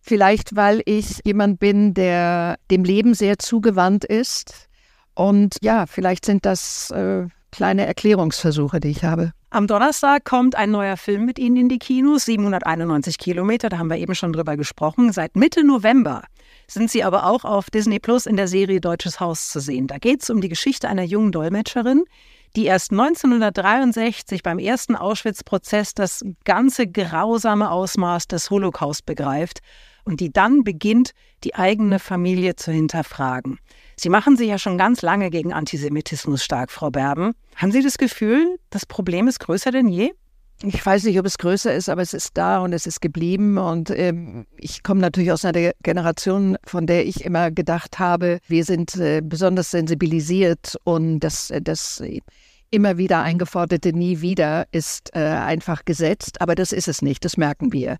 vielleicht, 0.00 0.54
weil 0.54 0.82
ich 0.84 1.18
jemand 1.24 1.58
bin, 1.58 1.94
der 1.94 2.58
dem 2.70 2.84
Leben 2.84 3.12
sehr 3.12 3.40
zugewandt 3.40 4.04
ist. 4.04 4.68
Und 5.14 5.56
ja, 5.62 5.86
vielleicht 5.86 6.26
sind 6.26 6.46
das 6.46 6.92
äh, 6.92 7.26
kleine 7.50 7.86
Erklärungsversuche, 7.86 8.78
die 8.78 8.90
ich 8.90 9.02
habe. 9.02 9.32
Am 9.52 9.66
Donnerstag 9.66 10.24
kommt 10.24 10.54
ein 10.54 10.70
neuer 10.70 10.96
Film 10.96 11.24
mit 11.24 11.36
Ihnen 11.36 11.56
in 11.56 11.68
die 11.68 11.80
Kinos, 11.80 12.26
791 12.26 13.18
Kilometer, 13.18 13.68
da 13.68 13.78
haben 13.78 13.90
wir 13.90 13.96
eben 13.96 14.14
schon 14.14 14.32
drüber 14.32 14.56
gesprochen. 14.56 15.12
Seit 15.12 15.34
Mitte 15.34 15.64
November 15.64 16.22
sind 16.68 16.88
Sie 16.88 17.02
aber 17.02 17.26
auch 17.26 17.44
auf 17.44 17.68
Disney 17.68 17.98
Plus 17.98 18.26
in 18.26 18.36
der 18.36 18.46
Serie 18.46 18.80
Deutsches 18.80 19.18
Haus 19.18 19.50
zu 19.50 19.58
sehen. 19.58 19.88
Da 19.88 19.98
geht 19.98 20.22
es 20.22 20.30
um 20.30 20.40
die 20.40 20.48
Geschichte 20.48 20.88
einer 20.88 21.02
jungen 21.02 21.32
Dolmetscherin, 21.32 22.04
die 22.54 22.66
erst 22.66 22.92
1963 22.92 24.44
beim 24.44 24.60
ersten 24.60 24.94
Auschwitz-Prozess 24.94 25.94
das 25.94 26.24
ganze 26.44 26.86
grausame 26.86 27.72
Ausmaß 27.72 28.28
des 28.28 28.50
Holocaust 28.50 29.04
begreift 29.04 29.62
und 30.04 30.20
die 30.20 30.32
dann 30.32 30.62
beginnt, 30.62 31.10
die 31.42 31.56
eigene 31.56 31.98
Familie 31.98 32.54
zu 32.54 32.70
hinterfragen. 32.70 33.58
Sie 34.00 34.08
machen 34.08 34.38
sich 34.38 34.48
ja 34.48 34.56
schon 34.56 34.78
ganz 34.78 35.02
lange 35.02 35.28
gegen 35.28 35.52
Antisemitismus 35.52 36.42
stark, 36.42 36.70
Frau 36.70 36.90
Berben. 36.90 37.34
Haben 37.56 37.70
Sie 37.70 37.82
das 37.82 37.98
Gefühl, 37.98 38.58
das 38.70 38.86
Problem 38.86 39.28
ist 39.28 39.40
größer 39.40 39.72
denn 39.72 39.88
je? 39.88 40.12
Ich 40.62 40.86
weiß 40.86 41.04
nicht, 41.04 41.20
ob 41.20 41.26
es 41.26 41.36
größer 41.36 41.74
ist, 41.74 41.90
aber 41.90 42.00
es 42.00 42.14
ist 42.14 42.30
da 42.38 42.60
und 42.60 42.72
es 42.72 42.86
ist 42.86 43.02
geblieben. 43.02 43.58
Und 43.58 43.90
ähm, 43.90 44.46
ich 44.56 44.82
komme 44.82 45.02
natürlich 45.02 45.30
aus 45.32 45.44
einer 45.44 45.72
Generation, 45.82 46.56
von 46.64 46.86
der 46.86 47.04
ich 47.04 47.26
immer 47.26 47.50
gedacht 47.50 47.98
habe, 47.98 48.38
wir 48.48 48.64
sind 48.64 48.96
äh, 48.96 49.20
besonders 49.22 49.70
sensibilisiert 49.70 50.76
und 50.84 51.20
das, 51.20 51.50
äh, 51.50 51.60
das 51.60 52.02
immer 52.70 52.96
wieder 52.96 53.20
eingeforderte 53.20 53.92
Nie 53.92 54.22
wieder 54.22 54.64
ist 54.72 55.14
äh, 55.14 55.18
einfach 55.18 55.84
gesetzt. 55.84 56.40
Aber 56.40 56.54
das 56.54 56.72
ist 56.72 56.88
es 56.88 57.02
nicht, 57.02 57.22
das 57.26 57.36
merken 57.36 57.74
wir. 57.74 57.98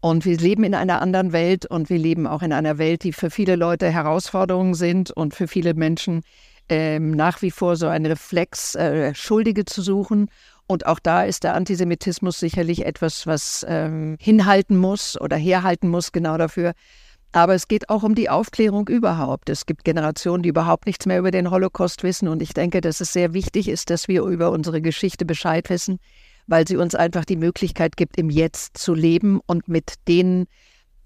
Und 0.00 0.24
wir 0.24 0.38
leben 0.38 0.64
in 0.64 0.74
einer 0.74 1.02
anderen 1.02 1.32
Welt 1.32 1.66
und 1.66 1.90
wir 1.90 1.98
leben 1.98 2.26
auch 2.26 2.42
in 2.42 2.52
einer 2.52 2.78
Welt, 2.78 3.04
die 3.04 3.12
für 3.12 3.30
viele 3.30 3.56
Leute 3.56 3.90
Herausforderungen 3.90 4.74
sind 4.74 5.10
und 5.10 5.34
für 5.34 5.46
viele 5.46 5.74
Menschen 5.74 6.22
ähm, 6.70 7.10
nach 7.10 7.42
wie 7.42 7.50
vor 7.50 7.76
so 7.76 7.86
ein 7.88 8.06
Reflex, 8.06 8.74
äh, 8.76 9.14
Schuldige 9.14 9.66
zu 9.66 9.82
suchen. 9.82 10.30
Und 10.66 10.86
auch 10.86 11.00
da 11.00 11.24
ist 11.24 11.44
der 11.44 11.54
Antisemitismus 11.54 12.38
sicherlich 12.38 12.86
etwas, 12.86 13.26
was 13.26 13.66
ähm, 13.68 14.16
hinhalten 14.20 14.76
muss 14.76 15.20
oder 15.20 15.36
herhalten 15.36 15.88
muss, 15.88 16.12
genau 16.12 16.38
dafür. 16.38 16.72
Aber 17.32 17.54
es 17.54 17.68
geht 17.68 17.90
auch 17.90 18.02
um 18.02 18.14
die 18.14 18.30
Aufklärung 18.30 18.88
überhaupt. 18.88 19.50
Es 19.50 19.66
gibt 19.66 19.84
Generationen, 19.84 20.42
die 20.42 20.48
überhaupt 20.48 20.86
nichts 20.86 21.06
mehr 21.06 21.18
über 21.18 21.30
den 21.30 21.50
Holocaust 21.50 22.02
wissen. 22.04 22.26
Und 22.26 22.40
ich 22.40 22.54
denke, 22.54 22.80
dass 22.80 23.00
es 23.00 23.12
sehr 23.12 23.34
wichtig 23.34 23.68
ist, 23.68 23.90
dass 23.90 24.08
wir 24.08 24.22
über 24.22 24.50
unsere 24.50 24.80
Geschichte 24.80 25.24
Bescheid 25.24 25.68
wissen 25.68 25.98
weil 26.50 26.66
sie 26.66 26.76
uns 26.76 26.94
einfach 26.94 27.24
die 27.24 27.36
Möglichkeit 27.36 27.96
gibt, 27.96 28.18
im 28.18 28.28
Jetzt 28.28 28.76
zu 28.76 28.92
leben 28.92 29.40
und 29.46 29.68
mit 29.68 29.94
den 30.08 30.46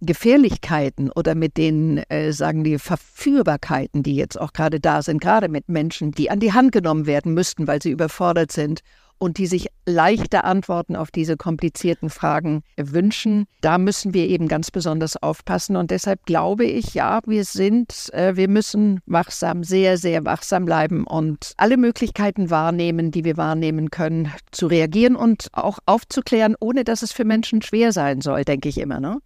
Gefährlichkeiten 0.00 1.10
oder 1.10 1.34
mit 1.34 1.56
den, 1.56 1.98
äh, 2.08 2.32
sagen 2.32 2.64
die, 2.64 2.78
Verführbarkeiten, 2.78 4.02
die 4.02 4.16
jetzt 4.16 4.40
auch 4.40 4.52
gerade 4.52 4.80
da 4.80 5.02
sind, 5.02 5.20
gerade 5.20 5.48
mit 5.48 5.68
Menschen, 5.68 6.12
die 6.12 6.30
an 6.30 6.40
die 6.40 6.52
Hand 6.52 6.72
genommen 6.72 7.06
werden 7.06 7.34
müssten, 7.34 7.66
weil 7.66 7.82
sie 7.82 7.90
überfordert 7.90 8.52
sind 8.52 8.80
und 9.24 9.38
die 9.38 9.46
sich 9.46 9.68
leichte 9.86 10.44
Antworten 10.44 10.96
auf 10.96 11.10
diese 11.10 11.36
komplizierten 11.36 12.10
Fragen 12.10 12.62
wünschen. 12.76 13.46
Da 13.62 13.78
müssen 13.78 14.12
wir 14.12 14.28
eben 14.28 14.48
ganz 14.48 14.70
besonders 14.70 15.16
aufpassen. 15.16 15.76
Und 15.76 15.90
deshalb 15.90 16.26
glaube 16.26 16.66
ich, 16.66 16.92
ja, 16.92 17.20
wir 17.26 17.44
sind, 17.44 18.12
äh, 18.12 18.36
wir 18.36 18.48
müssen 18.48 19.00
wachsam, 19.06 19.64
sehr, 19.64 19.96
sehr 19.96 20.24
wachsam 20.24 20.66
bleiben 20.66 21.06
und 21.06 21.54
alle 21.56 21.78
Möglichkeiten 21.78 22.50
wahrnehmen, 22.50 23.10
die 23.10 23.24
wir 23.24 23.38
wahrnehmen 23.38 23.90
können, 23.90 24.30
zu 24.50 24.66
reagieren 24.66 25.16
und 25.16 25.48
auch 25.52 25.78
aufzuklären, 25.86 26.54
ohne 26.60 26.84
dass 26.84 27.02
es 27.02 27.12
für 27.12 27.24
Menschen 27.24 27.62
schwer 27.62 27.92
sein 27.92 28.20
soll, 28.20 28.44
denke 28.44 28.68
ich 28.68 28.78
immer. 28.78 29.00
Ne? 29.00 29.18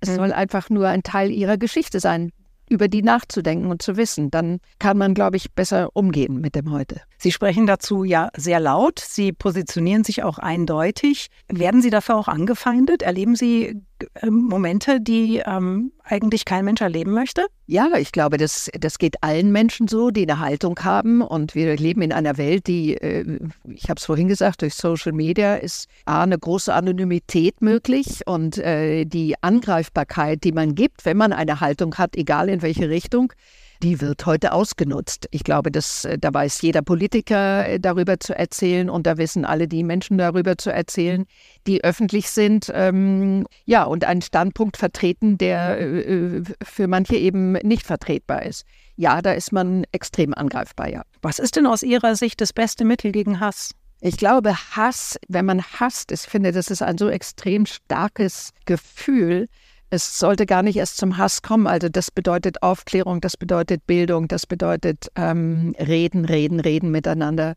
Es 0.00 0.10
mhm. 0.10 0.16
soll 0.16 0.32
einfach 0.32 0.68
nur 0.68 0.88
ein 0.88 1.02
Teil 1.02 1.30
ihrer 1.30 1.56
Geschichte 1.56 2.00
sein, 2.00 2.32
über 2.68 2.88
die 2.88 3.02
nachzudenken 3.02 3.70
und 3.70 3.82
zu 3.82 3.96
wissen. 3.96 4.30
Dann 4.30 4.60
kann 4.78 4.98
man, 4.98 5.14
glaube 5.14 5.36
ich, 5.36 5.52
besser 5.52 5.88
umgehen 5.94 6.40
mit 6.40 6.54
dem 6.54 6.70
heute. 6.70 7.00
Sie 7.18 7.32
sprechen 7.32 7.66
dazu 7.66 8.04
ja 8.04 8.30
sehr 8.36 8.60
laut. 8.60 9.00
Sie 9.00 9.32
positionieren 9.32 10.04
sich 10.04 10.22
auch 10.22 10.38
eindeutig. 10.38 11.26
Werden 11.48 11.82
Sie 11.82 11.90
dafür 11.90 12.14
auch 12.16 12.28
angefeindet? 12.28 13.02
Erleben 13.02 13.34
Sie 13.34 13.82
äh, 14.14 14.30
Momente, 14.30 15.00
die 15.00 15.42
ähm, 15.44 15.90
eigentlich 16.04 16.44
kein 16.44 16.64
Mensch 16.64 16.80
erleben 16.80 17.12
möchte? 17.12 17.46
Ja, 17.66 17.88
ich 17.98 18.12
glaube, 18.12 18.36
das, 18.36 18.70
das 18.78 18.98
geht 18.98 19.22
allen 19.24 19.50
Menschen 19.50 19.88
so, 19.88 20.10
die 20.10 20.22
eine 20.22 20.38
Haltung 20.38 20.78
haben. 20.78 21.20
Und 21.20 21.56
wir 21.56 21.76
leben 21.76 22.02
in 22.02 22.12
einer 22.12 22.38
Welt, 22.38 22.68
die, 22.68 22.94
äh, 22.94 23.40
ich 23.64 23.90
habe 23.90 23.98
es 23.98 24.06
vorhin 24.06 24.28
gesagt, 24.28 24.62
durch 24.62 24.74
Social 24.74 25.12
Media 25.12 25.56
ist 25.56 25.88
A, 26.04 26.22
eine 26.22 26.38
große 26.38 26.72
Anonymität 26.72 27.60
möglich 27.60 28.22
und 28.26 28.58
äh, 28.58 29.04
die 29.04 29.34
Angreifbarkeit, 29.42 30.44
die 30.44 30.52
man 30.52 30.76
gibt, 30.76 31.04
wenn 31.04 31.16
man 31.16 31.32
eine 31.32 31.60
Haltung 31.60 31.96
hat, 31.96 32.14
egal 32.14 32.48
in 32.48 32.62
welche 32.62 32.88
Richtung, 32.88 33.32
die 33.82 34.00
wird 34.00 34.26
heute 34.26 34.52
ausgenutzt. 34.52 35.28
Ich 35.30 35.44
glaube, 35.44 35.70
dass, 35.70 36.04
äh, 36.04 36.18
da 36.18 36.32
weiß 36.32 36.62
jeder 36.62 36.82
Politiker 36.82 37.66
äh, 37.68 37.80
darüber 37.80 38.18
zu 38.18 38.36
erzählen 38.36 38.90
und 38.90 39.06
da 39.06 39.16
wissen 39.18 39.44
alle 39.44 39.68
die 39.68 39.84
Menschen 39.84 40.18
darüber 40.18 40.58
zu 40.58 40.72
erzählen, 40.72 41.26
die 41.66 41.84
öffentlich 41.84 42.30
sind, 42.30 42.70
ähm, 42.74 43.46
ja, 43.64 43.84
und 43.84 44.04
einen 44.04 44.22
Standpunkt 44.22 44.76
vertreten, 44.76 45.38
der 45.38 45.78
äh, 45.78 46.00
äh, 46.00 46.42
für 46.62 46.88
manche 46.88 47.16
eben 47.16 47.52
nicht 47.52 47.86
vertretbar 47.86 48.42
ist. 48.42 48.64
Ja, 48.96 49.22
da 49.22 49.32
ist 49.32 49.52
man 49.52 49.84
extrem 49.92 50.34
angreifbar, 50.34 50.88
ja. 50.88 51.02
Was 51.22 51.38
ist 51.38 51.56
denn 51.56 51.66
aus 51.66 51.82
Ihrer 51.82 52.16
Sicht 52.16 52.40
das 52.40 52.52
beste 52.52 52.84
Mittel 52.84 53.12
gegen 53.12 53.40
Hass? 53.40 53.70
Ich 54.00 54.16
glaube, 54.16 54.54
Hass, 54.76 55.18
wenn 55.28 55.44
man 55.44 55.62
hasst, 55.62 56.12
ich 56.12 56.20
finde, 56.20 56.52
das 56.52 56.68
ist 56.68 56.82
ein 56.82 56.98
so 56.98 57.08
extrem 57.08 57.66
starkes 57.66 58.52
Gefühl, 58.64 59.48
es 59.90 60.18
sollte 60.18 60.46
gar 60.46 60.62
nicht 60.62 60.76
erst 60.76 60.96
zum 60.98 61.16
Hass 61.16 61.42
kommen. 61.42 61.66
Also 61.66 61.88
das 61.88 62.10
bedeutet 62.10 62.62
Aufklärung, 62.62 63.20
das 63.20 63.36
bedeutet 63.36 63.86
Bildung, 63.86 64.28
das 64.28 64.46
bedeutet 64.46 65.08
ähm, 65.16 65.74
Reden, 65.78 66.24
Reden, 66.24 66.60
Reden 66.60 66.90
miteinander. 66.90 67.54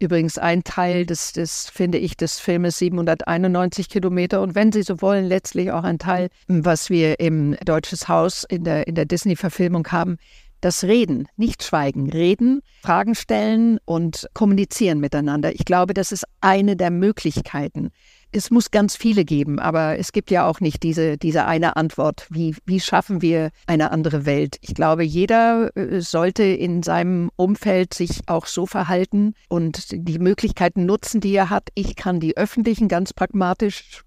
Übrigens 0.00 0.38
ein 0.38 0.64
Teil 0.64 1.06
des, 1.06 1.32
des, 1.32 1.70
finde 1.70 1.98
ich, 1.98 2.16
des 2.16 2.40
Filmes 2.40 2.78
791 2.78 3.88
Kilometer 3.88 4.42
und 4.42 4.54
wenn 4.54 4.72
Sie 4.72 4.82
so 4.82 5.00
wollen, 5.00 5.24
letztlich 5.24 5.70
auch 5.70 5.84
ein 5.84 5.98
Teil, 5.98 6.30
was 6.48 6.90
wir 6.90 7.20
im 7.20 7.56
Deutsches 7.64 8.08
Haus 8.08 8.44
in 8.48 8.64
der, 8.64 8.88
in 8.88 8.96
der 8.96 9.04
Disney-Verfilmung 9.04 9.86
haben, 9.92 10.18
das 10.60 10.82
Reden, 10.82 11.28
nicht 11.36 11.62
Schweigen, 11.62 12.10
Reden, 12.10 12.62
Fragen 12.82 13.14
stellen 13.14 13.78
und 13.84 14.28
kommunizieren 14.32 14.98
miteinander. 14.98 15.54
Ich 15.54 15.64
glaube, 15.64 15.94
das 15.94 16.10
ist 16.10 16.24
eine 16.40 16.74
der 16.74 16.90
Möglichkeiten, 16.90 17.90
es 18.34 18.50
muss 18.50 18.70
ganz 18.70 18.96
viele 18.96 19.24
geben, 19.24 19.60
aber 19.60 19.98
es 19.98 20.12
gibt 20.12 20.30
ja 20.30 20.46
auch 20.46 20.60
nicht 20.60 20.82
diese, 20.82 21.16
diese 21.16 21.44
eine 21.46 21.76
Antwort. 21.76 22.26
Wie, 22.30 22.56
wie 22.66 22.80
schaffen 22.80 23.22
wir 23.22 23.50
eine 23.66 23.92
andere 23.92 24.26
Welt? 24.26 24.56
Ich 24.60 24.74
glaube, 24.74 25.04
jeder 25.04 25.70
äh, 25.76 26.00
sollte 26.00 26.42
in 26.42 26.82
seinem 26.82 27.30
Umfeld 27.36 27.94
sich 27.94 28.22
auch 28.26 28.46
so 28.46 28.66
verhalten 28.66 29.34
und 29.48 29.86
die 29.92 30.18
Möglichkeiten 30.18 30.84
nutzen, 30.84 31.20
die 31.20 31.34
er 31.34 31.48
hat. 31.48 31.68
Ich 31.74 31.94
kann 31.94 32.18
die 32.18 32.36
öffentlichen 32.36 32.88
ganz 32.88 33.12
pragmatisch 33.12 34.02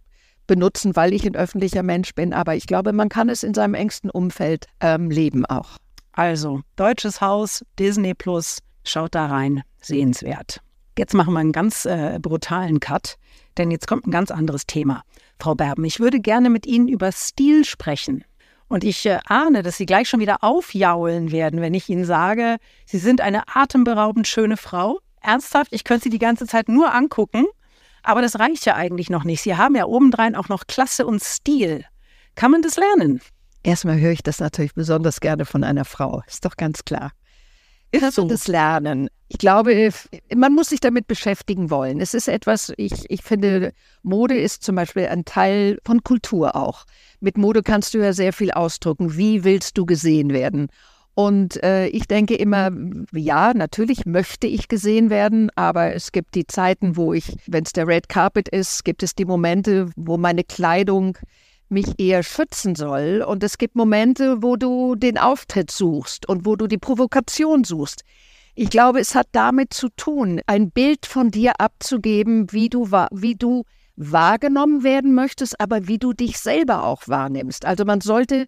benutzen, 0.46 0.96
weil 0.96 1.14
ich 1.14 1.26
ein 1.26 1.36
öffentlicher 1.36 1.84
Mensch 1.84 2.14
bin, 2.14 2.34
aber 2.34 2.56
ich 2.56 2.68
glaube, 2.68 2.94
man 2.94 3.10
kann 3.10 3.30
es 3.30 3.44
in 3.44 3.54
seinem 3.54 3.74
engsten 3.74 4.10
Umfeld 4.10 4.66
ähm, 4.82 5.10
leben 5.10 5.46
auch. 5.46 5.78
Also, 6.14 6.62
Deutsches 6.76 7.22
Haus, 7.22 7.64
Disney 7.80 8.14
Plus, 8.14 8.60
schaut 8.84 9.16
da 9.16 9.28
rein, 9.28 9.62
sehenswert. 9.82 10.62
Jetzt 10.98 11.14
machen 11.14 11.34
wir 11.34 11.40
einen 11.40 11.52
ganz 11.52 11.86
äh, 11.86 12.18
brutalen 12.20 12.80
Cut, 12.80 13.18
denn 13.58 13.72
jetzt 13.72 13.88
kommt 13.88 14.08
ein 14.08 14.12
ganz 14.12 14.32
anderes 14.32 14.66
Thema. 14.66 15.04
Frau 15.40 15.56
Berben, 15.56 15.86
ich 15.86 16.00
würde 16.00 16.20
gerne 16.20 16.50
mit 16.50 16.66
Ihnen 16.66 16.88
über 16.88 17.12
Stil 17.12 17.66
sprechen. 17.66 18.24
Und 18.68 18.84
ich 18.84 19.06
äh, 19.06 19.20
ahne, 19.26 19.64
dass 19.64 19.78
Sie 19.78 19.86
gleich 19.86 20.10
schon 20.10 20.20
wieder 20.20 20.44
aufjaulen 20.44 21.32
werden, 21.32 21.62
wenn 21.62 21.74
ich 21.74 21.90
Ihnen 21.90 22.06
sage, 22.06 22.58
Sie 22.86 22.98
sind 22.98 23.22
eine 23.22 23.44
atemberaubend 23.54 24.28
schöne 24.28 24.58
Frau. 24.58 25.00
Ernsthaft, 25.22 25.74
ich 25.74 25.84
könnte 25.84 26.06
Sie 26.06 26.10
die 26.10 26.20
ganze 26.20 26.48
Zeit 26.48 26.70
nur 26.70 26.94
angucken, 26.94 27.46
aber 28.04 28.22
das 28.22 28.40
reicht 28.40 28.66
ja 28.66 28.76
eigentlich 28.76 29.10
noch 29.10 29.24
nicht. 29.24 29.42
Sie 29.42 29.56
haben 29.56 29.76
ja 29.76 29.86
obendrein 29.86 30.36
auch 30.36 30.50
noch 30.50 30.68
Klasse 30.68 31.06
und 31.06 31.24
Stil. 31.24 31.86
Kann 32.36 32.52
man 32.52 32.62
das 32.62 32.78
lernen? 32.78 33.22
Erstmal 33.64 34.00
höre 34.00 34.12
ich 34.12 34.24
das 34.24 34.40
natürlich 34.40 34.74
besonders 34.74 35.20
gerne 35.20 35.46
von 35.46 35.64
einer 35.64 35.86
Frau, 35.86 36.22
ist 36.28 36.46
doch 36.46 36.56
ganz 36.56 36.86
klar. 36.86 37.12
Ist 37.92 38.16
so. 38.16 38.28
das 38.28 38.48
Lernen. 38.48 39.10
Ich 39.30 39.38
glaube, 39.38 39.92
man 40.36 40.54
muss 40.54 40.70
sich 40.70 40.80
damit 40.80 41.08
beschäftigen 41.08 41.70
wollen. 41.70 42.00
Es 42.00 42.14
ist 42.14 42.28
etwas, 42.28 42.74
ich, 42.78 43.10
ich 43.10 43.22
finde, 43.22 43.74
Mode 44.04 44.38
ist 44.38 44.64
zum 44.64 44.76
Beispiel 44.76 45.08
ein 45.08 45.26
Teil 45.26 45.80
von 45.86 46.04
Kultur 46.04 46.56
auch. 46.56 46.86
Mit 47.20 47.38
Mode 47.38 47.64
kannst 47.64 47.94
du 47.94 48.00
ja 48.00 48.14
sehr 48.14 48.32
viel 48.34 48.52
ausdrücken. 48.52 49.18
Wie 49.18 49.44
willst 49.44 49.78
du 49.78 49.86
gesehen 49.86 50.32
werden? 50.32 50.70
Und 51.14 51.62
äh, 51.64 51.88
ich 51.88 52.08
denke 52.08 52.36
immer, 52.36 52.70
ja, 53.12 53.54
natürlich 53.56 54.06
möchte 54.06 54.46
ich 54.46 54.68
gesehen 54.68 55.10
werden, 55.10 55.50
aber 55.56 55.96
es 55.96 56.12
gibt 56.12 56.36
die 56.36 56.46
Zeiten, 56.46 56.96
wo 56.96 57.12
ich, 57.12 57.36
wenn 57.48 57.64
es 57.64 57.74
der 57.74 57.88
Red 57.88 58.08
Carpet 58.08 58.48
ist, 58.50 58.86
gibt 58.86 59.02
es 59.02 59.16
die 59.16 59.26
Momente, 59.26 59.90
wo 59.96 60.18
meine 60.18 60.44
Kleidung 60.44 61.18
mich 61.70 62.00
eher 62.00 62.24
schützen 62.24 62.76
soll. 62.76 63.24
Und 63.28 63.44
es 63.44 63.58
gibt 63.58 63.76
Momente, 63.76 64.42
wo 64.42 64.56
du 64.56 64.96
den 64.96 65.18
Auftritt 65.18 65.72
suchst 65.72 66.28
und 66.28 66.46
wo 66.46 66.56
du 66.56 66.68
die 66.68 66.78
Provokation 66.78 67.64
suchst. 67.64 68.04
Ich 68.56 68.70
glaube, 68.70 69.00
es 69.00 69.14
hat 69.14 69.28
damit 69.34 69.74
zu 69.74 69.90
tun, 69.90 70.42
ein 70.48 70.72
Bild 70.72 71.06
von 71.06 71.30
dir 71.30 71.60
abzugeben, 71.60 72.52
wie 72.52 72.70
du, 72.70 72.90
wie 73.12 73.36
du 73.36 73.66
wahrgenommen 73.96 74.84
werden 74.84 75.14
möchtest, 75.14 75.60
aber 75.60 75.88
wie 75.88 75.98
du 75.98 76.14
dich 76.14 76.40
selber 76.40 76.84
auch 76.84 77.08
wahrnimmst. 77.08 77.66
Also 77.66 77.86
man 77.86 78.02
sollte 78.02 78.48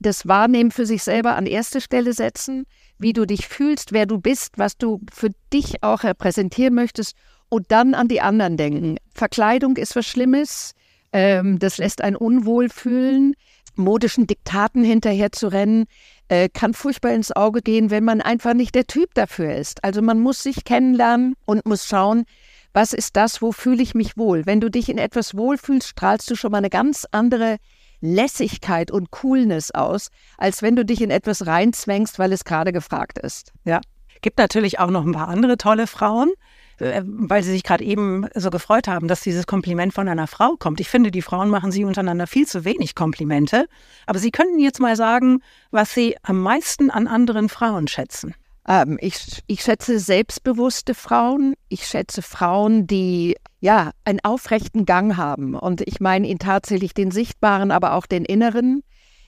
das 0.00 0.28
Wahrnehmen 0.28 0.70
für 0.70 0.86
sich 0.86 1.02
selber 1.02 1.36
an 1.36 1.46
erste 1.46 1.80
Stelle 1.80 2.12
setzen, 2.12 2.66
wie 2.98 3.12
du 3.12 3.26
dich 3.26 3.48
fühlst, 3.48 3.92
wer 3.92 4.06
du 4.06 4.18
bist, 4.18 4.58
was 4.58 4.76
du 4.76 5.00
für 5.12 5.30
dich 5.52 5.82
auch 5.82 6.04
repräsentieren 6.04 6.74
möchtest 6.74 7.16
und 7.48 7.70
dann 7.70 7.94
an 7.94 8.08
die 8.08 8.20
anderen 8.20 8.56
denken. 8.56 8.96
Verkleidung 9.14 9.76
ist 9.76 9.96
was 9.96 10.06
Schlimmes, 10.06 10.74
ähm, 11.12 11.58
das 11.58 11.78
lässt 11.78 12.02
einen 12.02 12.16
unwohl 12.16 12.68
fühlen. 12.68 13.34
Modischen 13.76 14.26
Diktaten 14.26 14.82
hinterher 14.82 15.30
zu 15.30 15.48
rennen, 15.48 15.84
äh, 16.26 16.48
kann 16.48 16.74
furchtbar 16.74 17.12
ins 17.12 17.30
Auge 17.30 17.62
gehen, 17.62 17.90
wenn 17.90 18.04
man 18.04 18.20
einfach 18.20 18.54
nicht 18.54 18.74
der 18.74 18.86
Typ 18.86 19.14
dafür 19.14 19.54
ist. 19.54 19.84
Also 19.84 20.02
man 20.02 20.18
muss 20.18 20.42
sich 20.42 20.64
kennenlernen 20.64 21.36
und 21.46 21.64
muss 21.64 21.86
schauen, 21.86 22.24
was 22.72 22.92
ist 22.92 23.16
das, 23.16 23.40
wo 23.40 23.52
fühle 23.52 23.82
ich 23.82 23.94
mich 23.94 24.16
wohl? 24.16 24.46
Wenn 24.46 24.60
du 24.60 24.70
dich 24.70 24.88
in 24.88 24.98
etwas 24.98 25.36
wohlfühlst, 25.36 25.88
strahlst 25.88 26.30
du 26.30 26.34
schon 26.34 26.52
mal 26.52 26.58
eine 26.58 26.70
ganz 26.70 27.06
andere 27.12 27.56
Lässigkeit 28.00 28.90
und 28.90 29.10
Coolness 29.10 29.70
aus, 29.72 30.10
als 30.36 30.62
wenn 30.62 30.76
du 30.76 30.84
dich 30.84 31.00
in 31.00 31.10
etwas 31.10 31.46
reinzwängst, 31.46 32.18
weil 32.18 32.32
es 32.32 32.44
gerade 32.44 32.72
gefragt 32.72 33.18
ist. 33.18 33.52
Ja. 33.64 33.80
Gibt 34.20 34.38
natürlich 34.38 34.80
auch 34.80 34.90
noch 34.90 35.06
ein 35.06 35.12
paar 35.12 35.28
andere 35.28 35.56
tolle 35.56 35.86
Frauen. 35.86 36.30
Äh, 36.78 37.02
weil 37.04 37.42
Sie 37.42 37.50
sich 37.50 37.62
gerade 37.62 37.84
eben 37.84 38.26
so 38.34 38.50
gefreut 38.50 38.88
haben, 38.88 39.08
dass 39.08 39.20
dieses 39.20 39.46
Kompliment 39.46 39.92
von 39.92 40.08
einer 40.08 40.26
Frau 40.26 40.56
kommt. 40.58 40.80
Ich 40.80 40.88
finde, 40.88 41.10
die 41.10 41.22
Frauen 41.22 41.50
machen 41.50 41.72
Sie 41.72 41.84
untereinander 41.84 42.26
viel 42.26 42.46
zu 42.46 42.64
wenig 42.64 42.94
Komplimente. 42.94 43.66
Aber 44.06 44.18
Sie 44.18 44.30
könnten 44.30 44.58
jetzt 44.58 44.80
mal 44.80 44.96
sagen, 44.96 45.42
was 45.70 45.92
Sie 45.92 46.16
am 46.22 46.40
meisten 46.40 46.90
an 46.90 47.06
anderen 47.06 47.48
Frauen 47.48 47.88
schätzen. 47.88 48.34
Ähm, 48.68 48.98
ich, 49.00 49.42
ich 49.46 49.62
schätze 49.62 49.98
selbstbewusste 49.98 50.94
Frauen. 50.94 51.54
Ich 51.68 51.86
schätze 51.86 52.22
Frauen, 52.22 52.86
die 52.86 53.36
ja 53.60 53.90
einen 54.04 54.20
aufrechten 54.22 54.84
Gang 54.84 55.16
haben. 55.16 55.54
Und 55.54 55.80
ich 55.80 56.00
meine 56.00 56.28
ihn 56.28 56.38
tatsächlich 56.38 56.94
den 56.94 57.10
sichtbaren, 57.10 57.70
aber 57.70 57.94
auch 57.94 58.06
den 58.06 58.24
inneren. 58.24 58.82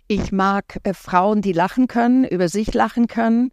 Ich 0.07 0.31
mag 0.31 0.79
äh, 0.83 0.93
Frauen, 0.93 1.41
die 1.41 1.53
lachen 1.53 1.89
können, 1.89 2.25
über 2.25 2.49
sich 2.49 2.75
lachen 2.75 3.07
können. 3.07 3.51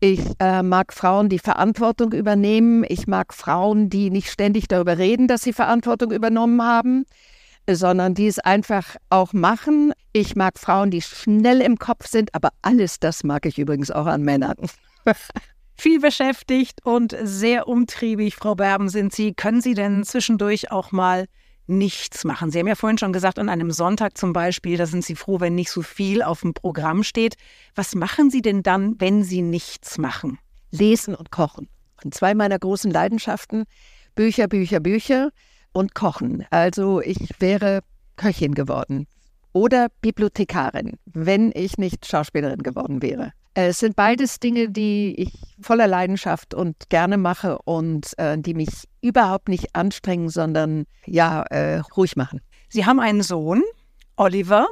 Ich 0.00 0.20
äh, 0.40 0.62
mag 0.62 0.92
Frauen, 0.92 1.30
die 1.30 1.38
Verantwortung 1.38 2.12
übernehmen. 2.12 2.84
Ich 2.86 3.06
mag 3.06 3.32
Frauen, 3.32 3.88
die 3.88 4.10
nicht 4.10 4.30
ständig 4.30 4.68
darüber 4.68 4.98
reden, 4.98 5.26
dass 5.26 5.42
sie 5.42 5.54
Verantwortung 5.54 6.12
übernommen 6.12 6.62
haben, 6.62 7.06
sondern 7.68 8.14
die 8.14 8.26
es 8.26 8.38
einfach 8.38 8.96
auch 9.08 9.32
machen. 9.32 9.94
Ich 10.12 10.36
mag 10.36 10.58
Frauen, 10.58 10.90
die 10.90 11.00
schnell 11.00 11.62
im 11.62 11.78
Kopf 11.78 12.06
sind, 12.08 12.34
aber 12.34 12.50
alles 12.60 13.00
das 13.00 13.24
mag 13.24 13.46
ich 13.46 13.58
übrigens 13.58 13.90
auch 13.90 14.06
an 14.06 14.22
Männern. 14.22 14.56
Viel 15.78 16.00
beschäftigt 16.00 16.84
und 16.84 17.16
sehr 17.22 17.68
umtriebig, 17.68 18.36
Frau 18.36 18.54
Berben, 18.54 18.88
sind 18.88 19.14
Sie. 19.14 19.34
Können 19.34 19.60
Sie 19.60 19.74
denn 19.74 20.04
zwischendurch 20.04 20.70
auch 20.70 20.92
mal 20.92 21.26
nichts 21.66 22.24
machen. 22.24 22.50
Sie 22.50 22.58
haben 22.58 22.66
ja 22.66 22.74
vorhin 22.74 22.98
schon 22.98 23.12
gesagt, 23.12 23.38
an 23.38 23.48
einem 23.48 23.70
Sonntag 23.70 24.16
zum 24.16 24.32
Beispiel, 24.32 24.76
da 24.76 24.86
sind 24.86 25.04
Sie 25.04 25.14
froh, 25.16 25.40
wenn 25.40 25.54
nicht 25.54 25.70
so 25.70 25.82
viel 25.82 26.22
auf 26.22 26.40
dem 26.40 26.54
Programm 26.54 27.02
steht. 27.02 27.36
Was 27.74 27.94
machen 27.94 28.30
Sie 28.30 28.42
denn 28.42 28.62
dann, 28.62 29.00
wenn 29.00 29.22
Sie 29.22 29.42
nichts 29.42 29.98
machen? 29.98 30.38
Lesen 30.70 31.14
und 31.14 31.30
kochen. 31.30 31.68
Und 32.04 32.14
zwei 32.14 32.34
meiner 32.34 32.58
großen 32.58 32.90
Leidenschaften, 32.90 33.64
Bücher, 34.14 34.48
Bücher, 34.48 34.80
Bücher 34.80 35.30
und 35.72 35.94
Kochen. 35.94 36.46
Also 36.50 37.00
ich 37.00 37.30
wäre 37.38 37.80
Köchin 38.16 38.54
geworden 38.54 39.06
oder 39.52 39.88
Bibliothekarin, 40.02 40.98
wenn 41.06 41.50
ich 41.54 41.78
nicht 41.78 42.06
Schauspielerin 42.06 42.62
geworden 42.62 43.00
wäre. 43.02 43.32
Es 43.54 43.78
sind 43.78 43.96
beides 43.96 44.38
Dinge, 44.38 44.68
die 44.68 45.14
ich 45.16 45.32
voller 45.62 45.86
Leidenschaft 45.86 46.52
und 46.52 46.90
gerne 46.90 47.16
mache 47.16 47.58
und 47.64 48.12
äh, 48.18 48.36
die 48.36 48.52
mich 48.52 48.86
überhaupt 49.06 49.48
nicht 49.48 49.74
anstrengen, 49.74 50.28
sondern 50.28 50.86
ja, 51.06 51.42
äh, 51.42 51.78
ruhig 51.96 52.16
machen. 52.16 52.40
Sie 52.68 52.84
haben 52.84 53.00
einen 53.00 53.22
Sohn, 53.22 53.62
Oliver, 54.16 54.66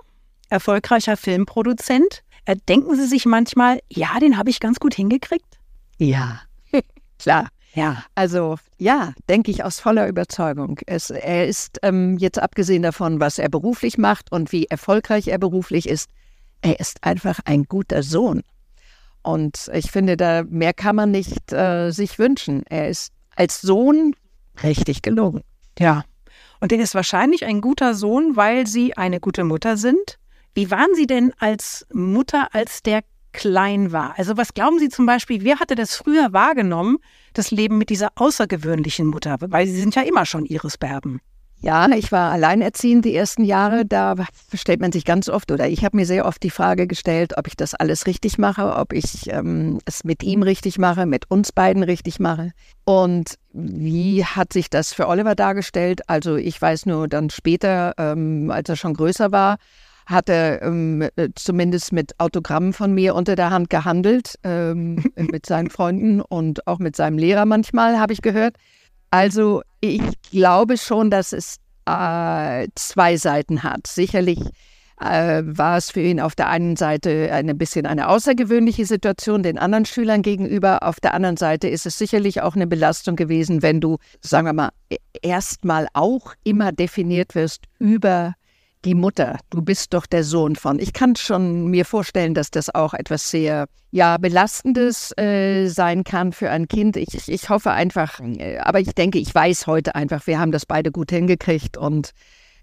erfolgreicher 0.51 1.17
Filmproduzent. 1.17 2.23
Äh, 2.45 2.57
denken 2.69 2.97
Sie 2.97 3.07
sich 3.07 3.27
manchmal, 3.27 3.81
ja, 3.89 4.19
den 4.21 4.37
habe 4.37 4.51
ich 4.51 4.61
ganz 4.61 4.79
gut 4.79 4.95
hingekriegt? 4.95 5.59
Ja, 5.99 6.41
klar. 7.19 7.49
Ja, 7.75 8.05
also 8.15 8.57
ja, 8.79 9.15
denke 9.29 9.51
ich 9.51 9.65
aus 9.65 9.81
voller 9.81 10.07
Überzeugung. 10.07 10.79
Es, 10.87 11.11
er 11.11 11.49
ist 11.49 11.79
ähm, 11.83 12.19
jetzt 12.19 12.39
abgesehen 12.41 12.83
davon, 12.83 13.19
was 13.19 13.39
er 13.41 13.49
beruflich 13.49 13.99
macht 13.99 14.31
und 14.31 14.53
wie 14.53 14.67
erfolgreich 14.67 15.27
er 15.27 15.39
beruflich 15.39 15.89
ist, 15.89 16.09
er 16.63 16.79
ist 16.79 17.03
einfach 17.03 17.41
ein 17.45 17.65
guter 17.65 18.05
Sohn. 18.05 18.43
Und 19.23 19.71
ich 19.75 19.91
finde, 19.91 20.17
da 20.17 20.45
mehr 20.45 20.73
kann 20.73 20.95
man 20.95 21.11
nicht 21.11 21.53
äh, 21.53 21.91
sich 21.91 22.19
wünschen. 22.19 22.63
Er 22.69 22.89
ist 22.91 23.13
als 23.35 23.61
Sohn 23.61 24.15
richtig 24.63 25.03
gelungen. 25.03 25.43
Ja. 25.79 26.05
Und 26.61 26.73
er 26.73 26.79
ist 26.79 26.95
wahrscheinlich 26.95 27.45
ein 27.45 27.61
guter 27.61 27.95
Sohn, 27.95 28.37
weil 28.37 28.67
Sie 28.67 28.97
eine 28.97 29.21
gute 29.21 29.45
Mutter 29.45 29.77
sind. 29.77 30.19
Wie 30.55 30.71
waren 30.71 30.95
Sie 30.95 31.07
denn 31.07 31.33
als 31.39 31.87
Mutter, 31.93 32.55
als 32.55 32.83
der 32.83 33.03
klein 33.33 33.93
war? 33.93 34.15
Also 34.17 34.37
was 34.37 34.55
glauben 34.55 34.79
Sie 34.79 34.89
zum 34.89 35.05
Beispiel, 35.05 35.43
wer 35.45 35.59
hatte 35.59 35.75
das 35.75 35.97
früher 35.97 36.33
wahrgenommen, 36.33 36.99
das 37.33 37.51
Leben 37.51 37.77
mit 37.77 37.91
dieser 37.91 38.13
außergewöhnlichen 38.15 39.07
Mutter? 39.07 39.37
Weil 39.41 39.67
Sie 39.67 39.81
sind 39.81 39.95
ja 39.95 40.03
immer 40.03 40.25
schon 40.25 40.47
Iris 40.47 40.79
Berben. 40.79 41.21
Ja, 41.65 41.89
ich 41.89 42.13
war 42.13 42.31
alleinerziehend 42.31 43.07
die 43.07 43.17
ersten 43.17 43.43
Jahre. 43.43 43.87
Da 43.87 44.17
stellt 44.53 44.83
man 44.83 44.93
sich 44.93 45.07
ganz 45.07 45.31
oft, 45.31 45.51
oder 45.51 45.67
ich 45.67 45.83
habe 45.83 45.97
mir 45.97 46.05
sehr 46.05 46.27
oft 46.27 46.43
die 46.43 46.51
Frage 46.51 46.87
gestellt, 46.87 47.39
ob 47.39 47.47
ich 47.47 47.57
das 47.57 47.75
alles 47.75 48.07
richtig 48.07 48.37
mache, 48.37 48.77
ob 48.77 48.93
ich 48.93 49.33
ähm, 49.33 49.79
es 49.87 50.05
mit 50.05 50.23
ihm 50.23 50.43
richtig 50.43 50.77
mache, 50.77 51.07
mit 51.07 51.31
uns 51.31 51.53
beiden 51.53 51.83
richtig 51.83 52.21
mache. 52.21 52.53
Und 52.85 53.37
wie 53.55 54.27
hat 54.27 54.53
sich 54.53 54.69
das 54.69 54.93
für 54.93 55.09
Oliver 55.09 55.35
dargestellt? 55.35 56.03
Also 56.07 56.37
ich 56.37 56.61
weiß 56.61 56.85
nur 56.85 57.09
dann 57.09 57.31
später, 57.31 57.95
ähm, 57.97 58.51
als 58.51 58.69
er 58.69 58.77
schon 58.77 58.93
größer 58.93 59.33
war, 59.33 59.57
hat 60.05 60.29
er 60.29 60.61
ähm, 60.61 61.09
zumindest 61.35 61.95
mit 61.95 62.21
Autogrammen 62.21 62.75
von 62.75 62.93
mir 62.93 63.15
unter 63.15 63.37
der 63.37 63.49
Hand 63.49 63.71
gehandelt, 63.71 64.39
ähm, 64.45 65.03
mit 65.17 65.47
seinen 65.47 65.71
Freunden 65.71 66.21
und 66.21 66.67
auch 66.67 66.79
mit 66.79 66.95
seinem 66.95 67.17
Lehrer 67.17 67.47
manchmal, 67.47 67.99
habe 67.99 68.13
ich 68.13 68.21
gehört. 68.21 68.57
Also 69.15 69.63
ich 69.81 70.03
glaube 70.33 70.77
schon, 70.77 71.09
dass 71.09 71.33
es 71.33 71.59
äh, 71.87 72.67
zwei 72.75 73.17
Seiten 73.17 73.63
hat. 73.63 73.87
Sicherlich 73.87 74.41
äh, 75.01 75.41
war 75.45 75.77
es 75.77 75.93
für 75.93 76.01
ihn 76.01 76.19
auf 76.19 76.35
der 76.35 76.49
einen 76.49 76.75
Seite 76.75 77.31
ein 77.31 77.57
bisschen 77.57 77.87
eine 77.87 78.09
außergewöhnliche 78.09 78.87
Situation 78.87 79.45
den 79.45 79.57
anderen 79.57 79.85
Schülern 79.85 80.23
gegenüber. 80.23 80.83
Auf 80.83 80.99
der 80.99 81.15
anderen 81.15 81.37
Seite 81.37 81.69
ist 81.69 81.87
es 81.87 81.97
sicherlich 81.97 82.43
auch 82.43 82.57
eine 82.57 82.67
Belastung 82.67 83.15
gewesen, 83.15 83.63
wenn 83.63 83.81
du, 83.81 83.99
sagen 84.21 84.49
wir 84.49 84.53
mal, 84.53 84.71
e-, 84.91 84.97
erstmal 85.23 85.87
auch 85.93 86.35
immer 86.43 86.73
definiert 86.73 87.37
wirst 87.37 87.67
über 87.79 88.35
die 88.85 88.95
Mutter, 88.95 89.39
du 89.51 89.63
bist 89.63 89.95
doch 89.95 90.07
der 90.07 90.25
Sohn 90.25 90.57
von. 90.57 90.79
Ich 90.79 90.93
kann 90.93 91.17
schon 91.17 91.67
mir 91.69 91.85
vorstellen, 91.85 92.35
dass 92.35 92.51
das 92.51 92.75
auch 92.75 92.95
etwas 92.95 93.31
sehr 93.31 93.67
ja 93.91 94.17
belastendes 94.19 95.17
äh, 95.17 95.69
sein 95.69 96.05
kann 96.05 96.33
für 96.33 96.51
ein 96.51 96.69
Kind. 96.69 96.97
Ich, 96.97 97.29
ich 97.29 97.49
hoffe 97.49 97.71
einfach, 97.71 98.21
äh, 98.21 98.59
aber 98.59 98.81
ich 98.81 98.95
denke, 98.95 99.19
ich 99.19 99.35
weiß 99.35 99.67
heute 99.67 99.95
einfach, 99.95 100.27
wir 100.27 100.39
haben 100.39 100.53
das 100.53 100.67
beide 100.67 100.91
gut 100.91 101.11
hingekriegt 101.11 101.77
und 101.77 102.11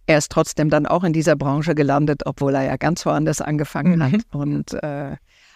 er 0.08 0.18
ist 0.18 0.32
trotzdem 0.32 0.70
dann 0.70 0.86
auch 0.86 1.04
in 1.04 1.14
dieser 1.14 1.36
Branche 1.36 1.76
gelandet, 1.76 2.24
obwohl 2.26 2.56
er 2.56 2.64
ja 2.64 2.76
ganz 2.76 3.06
woanders 3.06 3.40
angefangen 3.42 4.00
mhm. 4.00 4.04
hat. 4.04 4.22
Und 4.32 4.74
äh, 4.84 5.16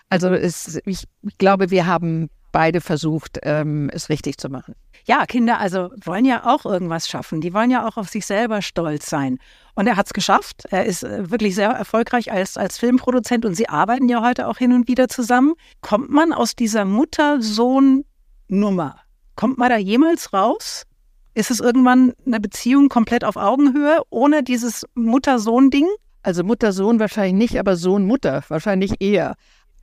also 0.10 0.30
es, 0.30 0.80
ich, 0.86 1.04
ich 1.23 1.38
glaube, 1.38 1.71
wir 1.71 1.86
haben 1.86 2.30
beide 2.51 2.80
versucht, 2.80 3.39
ähm, 3.43 3.89
es 3.91 4.10
richtig 4.10 4.38
zu 4.38 4.49
machen. 4.49 4.75
Ja, 5.08 5.28
Kinder 5.28 5.60
also 5.60 5.91
wollen 6.04 6.26
ja 6.26 6.46
auch 6.46 6.65
irgendwas 6.65 7.08
schaffen. 7.08 7.39
Die 7.39 7.54
wollen 7.54 7.70
ja 7.70 7.88
auch 7.88 7.98
auf 7.98 8.10
sich 8.10 8.26
selber 8.26 8.63
stolz 8.63 9.08
sein. 9.08 9.38
Und 9.76 9.86
er 9.86 9.98
hat 9.98 10.08
es 10.08 10.13
geschafft. 10.13 10.63
Er 10.72 10.86
ist 10.86 11.04
äh, 11.04 11.30
wirklich 11.30 11.54
sehr 11.54 11.70
erfolgreich 11.70 12.32
als, 12.32 12.58
als 12.58 12.80
Filmproduzent 12.80 13.46
und 13.46 13.54
sie 13.54 13.70
arbeiten 13.70 14.10
ja 14.10 14.24
heute 14.24 14.48
auch 14.48 14.58
hin 14.58 14.74
und 14.74 14.88
wieder 14.88 15.08
zusammen. 15.08 15.54
Kommt 15.82 16.10
man 16.10 16.34
aus 16.34 16.56
dieser 16.56 16.86
Mutter-Sohn-Nummer? 16.86 19.00
Kommt 19.36 19.60
man 19.60 19.70
da 19.70 19.78
jemals 19.78 20.34
raus? 20.34 20.88
Ist 21.36 21.52
es 21.52 21.60
irgendwann 21.60 22.13
eine 22.26 22.39
Beziehung 22.39 22.89
komplett 22.89 23.24
auf 23.24 23.36
Augenhöhe, 23.36 24.02
ohne 24.10 24.41
dieses 24.41 24.88
Mutter-Sohn-Ding? 24.96 25.86
Also 26.24 26.44
Mutter-Sohn 26.44 27.00
wahrscheinlich 27.00 27.52
nicht, 27.52 27.60
aber 27.60 27.76
Sohn-Mutter 27.76 28.44
wahrscheinlich 28.48 28.94
eher. 29.00 29.36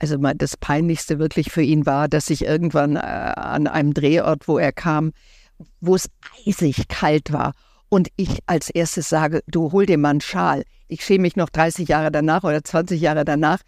Also 0.03 0.17
das 0.17 0.57
Peinlichste 0.57 1.17
wirklich 1.17 1.49
für 1.49 1.61
ihn 1.61 1.85
war, 1.85 2.09
dass 2.09 2.29
ich 2.29 2.43
irgendwann 2.43 2.97
äh, 2.97 2.99
an 2.99 3.67
einem 3.67 3.93
Drehort, 3.93 4.49
wo 4.49 4.57
er 4.57 4.73
kam, 4.73 5.13
wo 5.79 5.95
es 5.95 6.09
eisig 6.45 6.89
kalt 6.89 7.31
war 7.31 7.53
und 7.87 8.09
ich 8.17 8.39
als 8.45 8.69
erstes 8.69 9.07
sage, 9.07 9.43
du 9.47 9.71
hol 9.71 9.85
dir 9.85 9.97
mal 9.97 10.09
einen 10.09 10.19
Schal. 10.19 10.65
Ich 10.89 11.05
schäme 11.05 11.21
mich 11.21 11.37
noch 11.37 11.49
30 11.49 11.87
Jahre 11.87 12.11
danach 12.11 12.43
oder 12.43 12.61
20 12.61 12.99
Jahre 12.99 13.23
danach 13.23 13.59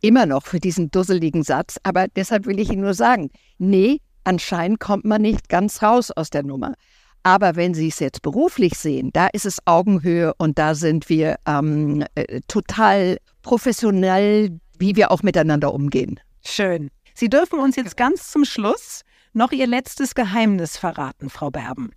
immer 0.00 0.26
noch 0.26 0.46
für 0.46 0.58
diesen 0.58 0.90
dusseligen 0.90 1.44
Satz, 1.44 1.78
aber 1.84 2.08
deshalb 2.08 2.46
will 2.46 2.58
ich 2.58 2.72
Ihnen 2.72 2.82
nur 2.82 2.94
sagen, 2.94 3.30
nee, 3.58 4.00
anscheinend 4.24 4.80
kommt 4.80 5.04
man 5.04 5.22
nicht 5.22 5.48
ganz 5.48 5.80
raus 5.80 6.10
aus 6.10 6.28
der 6.28 6.42
Nummer. 6.42 6.74
Aber 7.22 7.54
wenn 7.54 7.72
Sie 7.72 7.86
es 7.86 8.00
jetzt 8.00 8.20
beruflich 8.20 8.74
sehen, 8.74 9.10
da 9.12 9.28
ist 9.28 9.46
es 9.46 9.58
Augenhöhe 9.64 10.34
und 10.38 10.58
da 10.58 10.74
sind 10.74 11.08
wir 11.08 11.36
ähm, 11.46 12.04
äh, 12.16 12.40
total 12.48 13.18
professionell 13.42 14.58
wie 14.78 14.96
wir 14.96 15.10
auch 15.10 15.22
miteinander 15.22 15.72
umgehen. 15.72 16.20
Schön. 16.44 16.90
Sie 17.14 17.28
dürfen 17.28 17.58
uns 17.60 17.76
jetzt 17.76 17.96
ganz 17.96 18.30
zum 18.30 18.44
Schluss 18.44 19.02
noch 19.32 19.52
Ihr 19.52 19.66
letztes 19.66 20.14
Geheimnis 20.14 20.76
verraten, 20.76 21.30
Frau 21.30 21.50
Berben. 21.50 21.90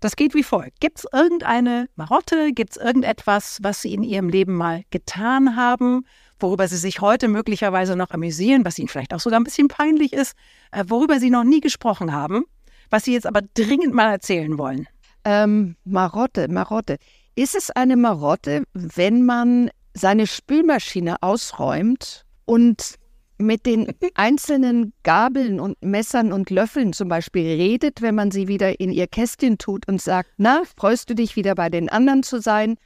Das 0.00 0.16
geht 0.16 0.34
wie 0.34 0.42
folgt. 0.42 0.80
Gibt 0.80 0.98
es 0.98 1.06
irgendeine 1.12 1.88
Marotte? 1.96 2.52
Gibt 2.52 2.72
es 2.72 2.76
irgendetwas, 2.76 3.58
was 3.62 3.80
Sie 3.80 3.94
in 3.94 4.02
Ihrem 4.02 4.28
Leben 4.28 4.54
mal 4.54 4.82
getan 4.90 5.56
haben, 5.56 6.04
worüber 6.38 6.68
Sie 6.68 6.76
sich 6.76 7.00
heute 7.00 7.28
möglicherweise 7.28 7.96
noch 7.96 8.10
amüsieren, 8.10 8.64
was 8.64 8.78
Ihnen 8.78 8.88
vielleicht 8.88 9.14
auch 9.14 9.20
sogar 9.20 9.40
ein 9.40 9.44
bisschen 9.44 9.68
peinlich 9.68 10.12
ist, 10.12 10.34
äh, 10.72 10.84
worüber 10.88 11.20
Sie 11.20 11.30
noch 11.30 11.44
nie 11.44 11.60
gesprochen 11.60 12.12
haben, 12.12 12.44
was 12.90 13.04
Sie 13.04 13.14
jetzt 13.14 13.26
aber 13.26 13.40
dringend 13.54 13.94
mal 13.94 14.10
erzählen 14.10 14.58
wollen? 14.58 14.86
Ähm, 15.24 15.76
Marotte, 15.84 16.48
Marotte. 16.48 16.98
Ist 17.34 17.54
es 17.54 17.70
eine 17.70 17.96
Marotte, 17.96 18.64
wenn 18.74 19.24
man 19.24 19.70
seine 19.94 20.26
Spülmaschine 20.26 21.22
ausräumt 21.22 22.23
und 22.44 22.98
mit 23.38 23.66
den 23.66 23.92
einzelnen 24.14 24.92
Gabeln 25.02 25.60
und 25.60 25.82
Messern 25.82 26.32
und 26.32 26.50
Löffeln 26.50 26.92
zum 26.92 27.08
Beispiel 27.08 27.46
redet, 27.46 28.02
wenn 28.02 28.14
man 28.14 28.30
sie 28.30 28.48
wieder 28.48 28.80
in 28.80 28.92
ihr 28.92 29.06
Kästchen 29.06 29.58
tut 29.58 29.88
und 29.88 30.00
sagt, 30.00 30.30
na, 30.36 30.62
freust 30.76 31.10
du 31.10 31.14
dich 31.14 31.36
wieder 31.36 31.54
bei 31.54 31.68
den 31.68 31.88
anderen 31.88 32.22
zu 32.22 32.40
sein? 32.40 32.76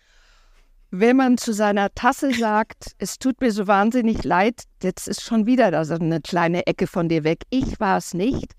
Wenn 0.90 1.16
man 1.16 1.36
zu 1.36 1.52
seiner 1.52 1.94
Tasse 1.94 2.32
sagt, 2.32 2.92
es 2.98 3.18
tut 3.18 3.42
mir 3.42 3.52
so 3.52 3.66
wahnsinnig 3.66 4.24
leid, 4.24 4.62
jetzt 4.82 5.06
ist 5.06 5.22
schon 5.22 5.44
wieder 5.44 5.70
da 5.70 5.84
so 5.84 5.94
eine 5.94 6.22
kleine 6.22 6.66
Ecke 6.66 6.86
von 6.86 7.10
dir 7.10 7.24
weg, 7.24 7.42
ich 7.50 7.78
war 7.78 7.98
es 7.98 8.14
nicht. 8.14 8.54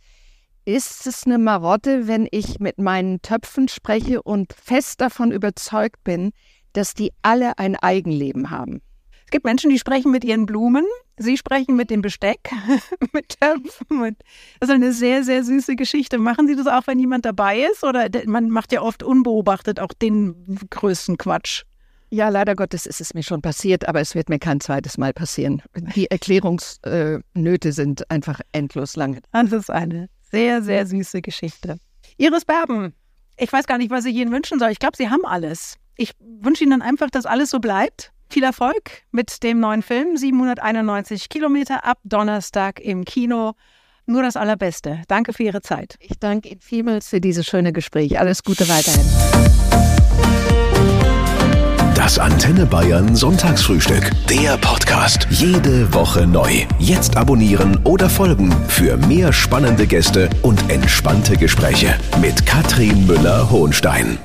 Ist 0.64 1.08
es 1.08 1.26
eine 1.26 1.40
Marotte, 1.40 2.08
wenn 2.08 2.28
ich 2.30 2.60
mit 2.60 2.78
meinen 2.78 3.24
Töpfen 3.24 3.68
spreche 3.68 4.22
und 4.22 4.54
fest 4.54 5.02
davon 5.02 5.32
überzeugt 5.32 6.04
bin, 6.04 6.32
dass 6.74 6.94
die 6.94 7.12
alle 7.24 7.58
ein 7.58 7.76
Eigenleben 7.76 8.52
haben? 8.52 8.82
Es 9.30 9.32
gibt 9.32 9.46
Menschen, 9.46 9.70
die 9.70 9.78
sprechen 9.78 10.12
mit 10.12 10.24
ihren 10.24 10.48
Blumen, 10.48 10.88
sie 11.18 11.38
sprechen 11.38 11.76
mit 11.76 11.92
dem 11.92 12.02
Besteck, 12.02 12.50
mit 13.14 13.40
Töpfen. 13.40 14.18
Das 14.60 14.70
ist 14.70 14.74
eine 14.74 14.92
sehr, 14.92 15.24
sehr 15.24 15.44
süße 15.44 15.76
Geschichte. 15.76 16.18
Machen 16.18 16.48
Sie 16.48 16.56
das 16.56 16.66
auch, 16.66 16.88
wenn 16.88 16.98
jemand 16.98 17.26
dabei 17.26 17.60
ist? 17.60 17.84
Oder 17.84 18.10
man 18.26 18.50
macht 18.50 18.72
ja 18.72 18.82
oft 18.82 19.04
unbeobachtet 19.04 19.80
auch 19.80 19.94
den 19.94 20.58
größten 20.72 21.20
Quatsch. 21.20 21.62
Ja, 22.10 22.30
leider 22.30 22.56
Gottes 22.56 22.88
ist 22.88 23.02
es 23.02 23.14
mir 23.14 23.22
schon 23.22 23.44
passiert, 23.44 23.88
aber 23.88 24.02
es 24.02 24.16
wird 24.16 24.30
mir 24.30 24.40
kein 24.40 24.62
zweites 24.62 24.98
Mal 24.98 25.14
passieren. 25.14 25.62
Die 25.96 26.10
Erklärungsnöte 26.10 27.72
sind 27.72 28.10
einfach 28.10 28.42
endlos 28.52 28.96
lang. 28.96 29.22
Das 29.32 29.52
ist 29.52 29.70
eine 29.70 30.10
sehr, 30.32 30.64
sehr 30.64 30.88
süße 30.88 31.22
Geschichte. 31.22 31.78
Iris 32.18 32.46
Berben, 32.46 32.96
ich 33.38 33.54
weiß 33.54 33.68
gar 33.68 33.78
nicht, 33.78 33.92
was 33.92 34.06
ich 34.06 34.16
Ihnen 34.16 34.32
wünschen 34.32 34.58
soll. 34.58 34.72
Ich 34.72 34.80
glaube, 34.80 34.98
Sie 34.98 35.08
haben 35.08 35.24
alles. 35.24 35.76
Ich 35.98 36.14
wünsche 36.20 36.64
Ihnen 36.64 36.82
einfach, 36.82 37.12
dass 37.12 37.28
alles 37.28 37.52
so 37.52 37.60
bleibt 37.60 38.12
viel 38.34 38.44
Erfolg 38.44 39.04
mit 39.12 39.44
dem 39.44 39.60
neuen 39.60 39.82
Film 39.82 40.18
791 40.18 41.30
Kilometer 41.30 41.86
ab 41.86 42.00
Donnerstag 42.04 42.80
im 42.80 43.06
Kino. 43.06 43.54
Nur 44.06 44.24
das 44.24 44.36
Allerbeste. 44.36 45.02
Danke 45.08 45.34
für 45.34 45.44
Ihre 45.44 45.62
Zeit. 45.62 45.96
Ich 46.00 46.20
danke 46.20 46.50
Ihnen 46.50 46.62
vielmals 46.62 47.10
für 47.10 47.22
dieses 47.22 47.46
schöne 47.46 47.74
Gespräch. 47.74 48.20
Alles 48.20 48.44
Gute 48.44 48.68
weiterhin. 48.68 49.06
Das 51.94 52.18
Antenne 52.18 52.66
Bayern 52.66 53.16
Sonntagsfrühstück. 53.16 54.10
Der 54.28 54.58
Podcast. 54.58 55.28
Jede 55.30 55.94
Woche 55.94 56.26
neu. 56.26 56.66
Jetzt 56.80 57.18
abonnieren 57.18 57.78
oder 57.84 58.10
folgen 58.10 58.52
für 58.68 58.98
mehr 58.98 59.32
spannende 59.32 59.86
Gäste 59.86 60.30
und 60.42 60.72
entspannte 60.72 61.38
Gespräche 61.38 61.94
mit 62.22 62.46
Katrin 62.46 63.06
Müller-Hohenstein. 63.06 64.18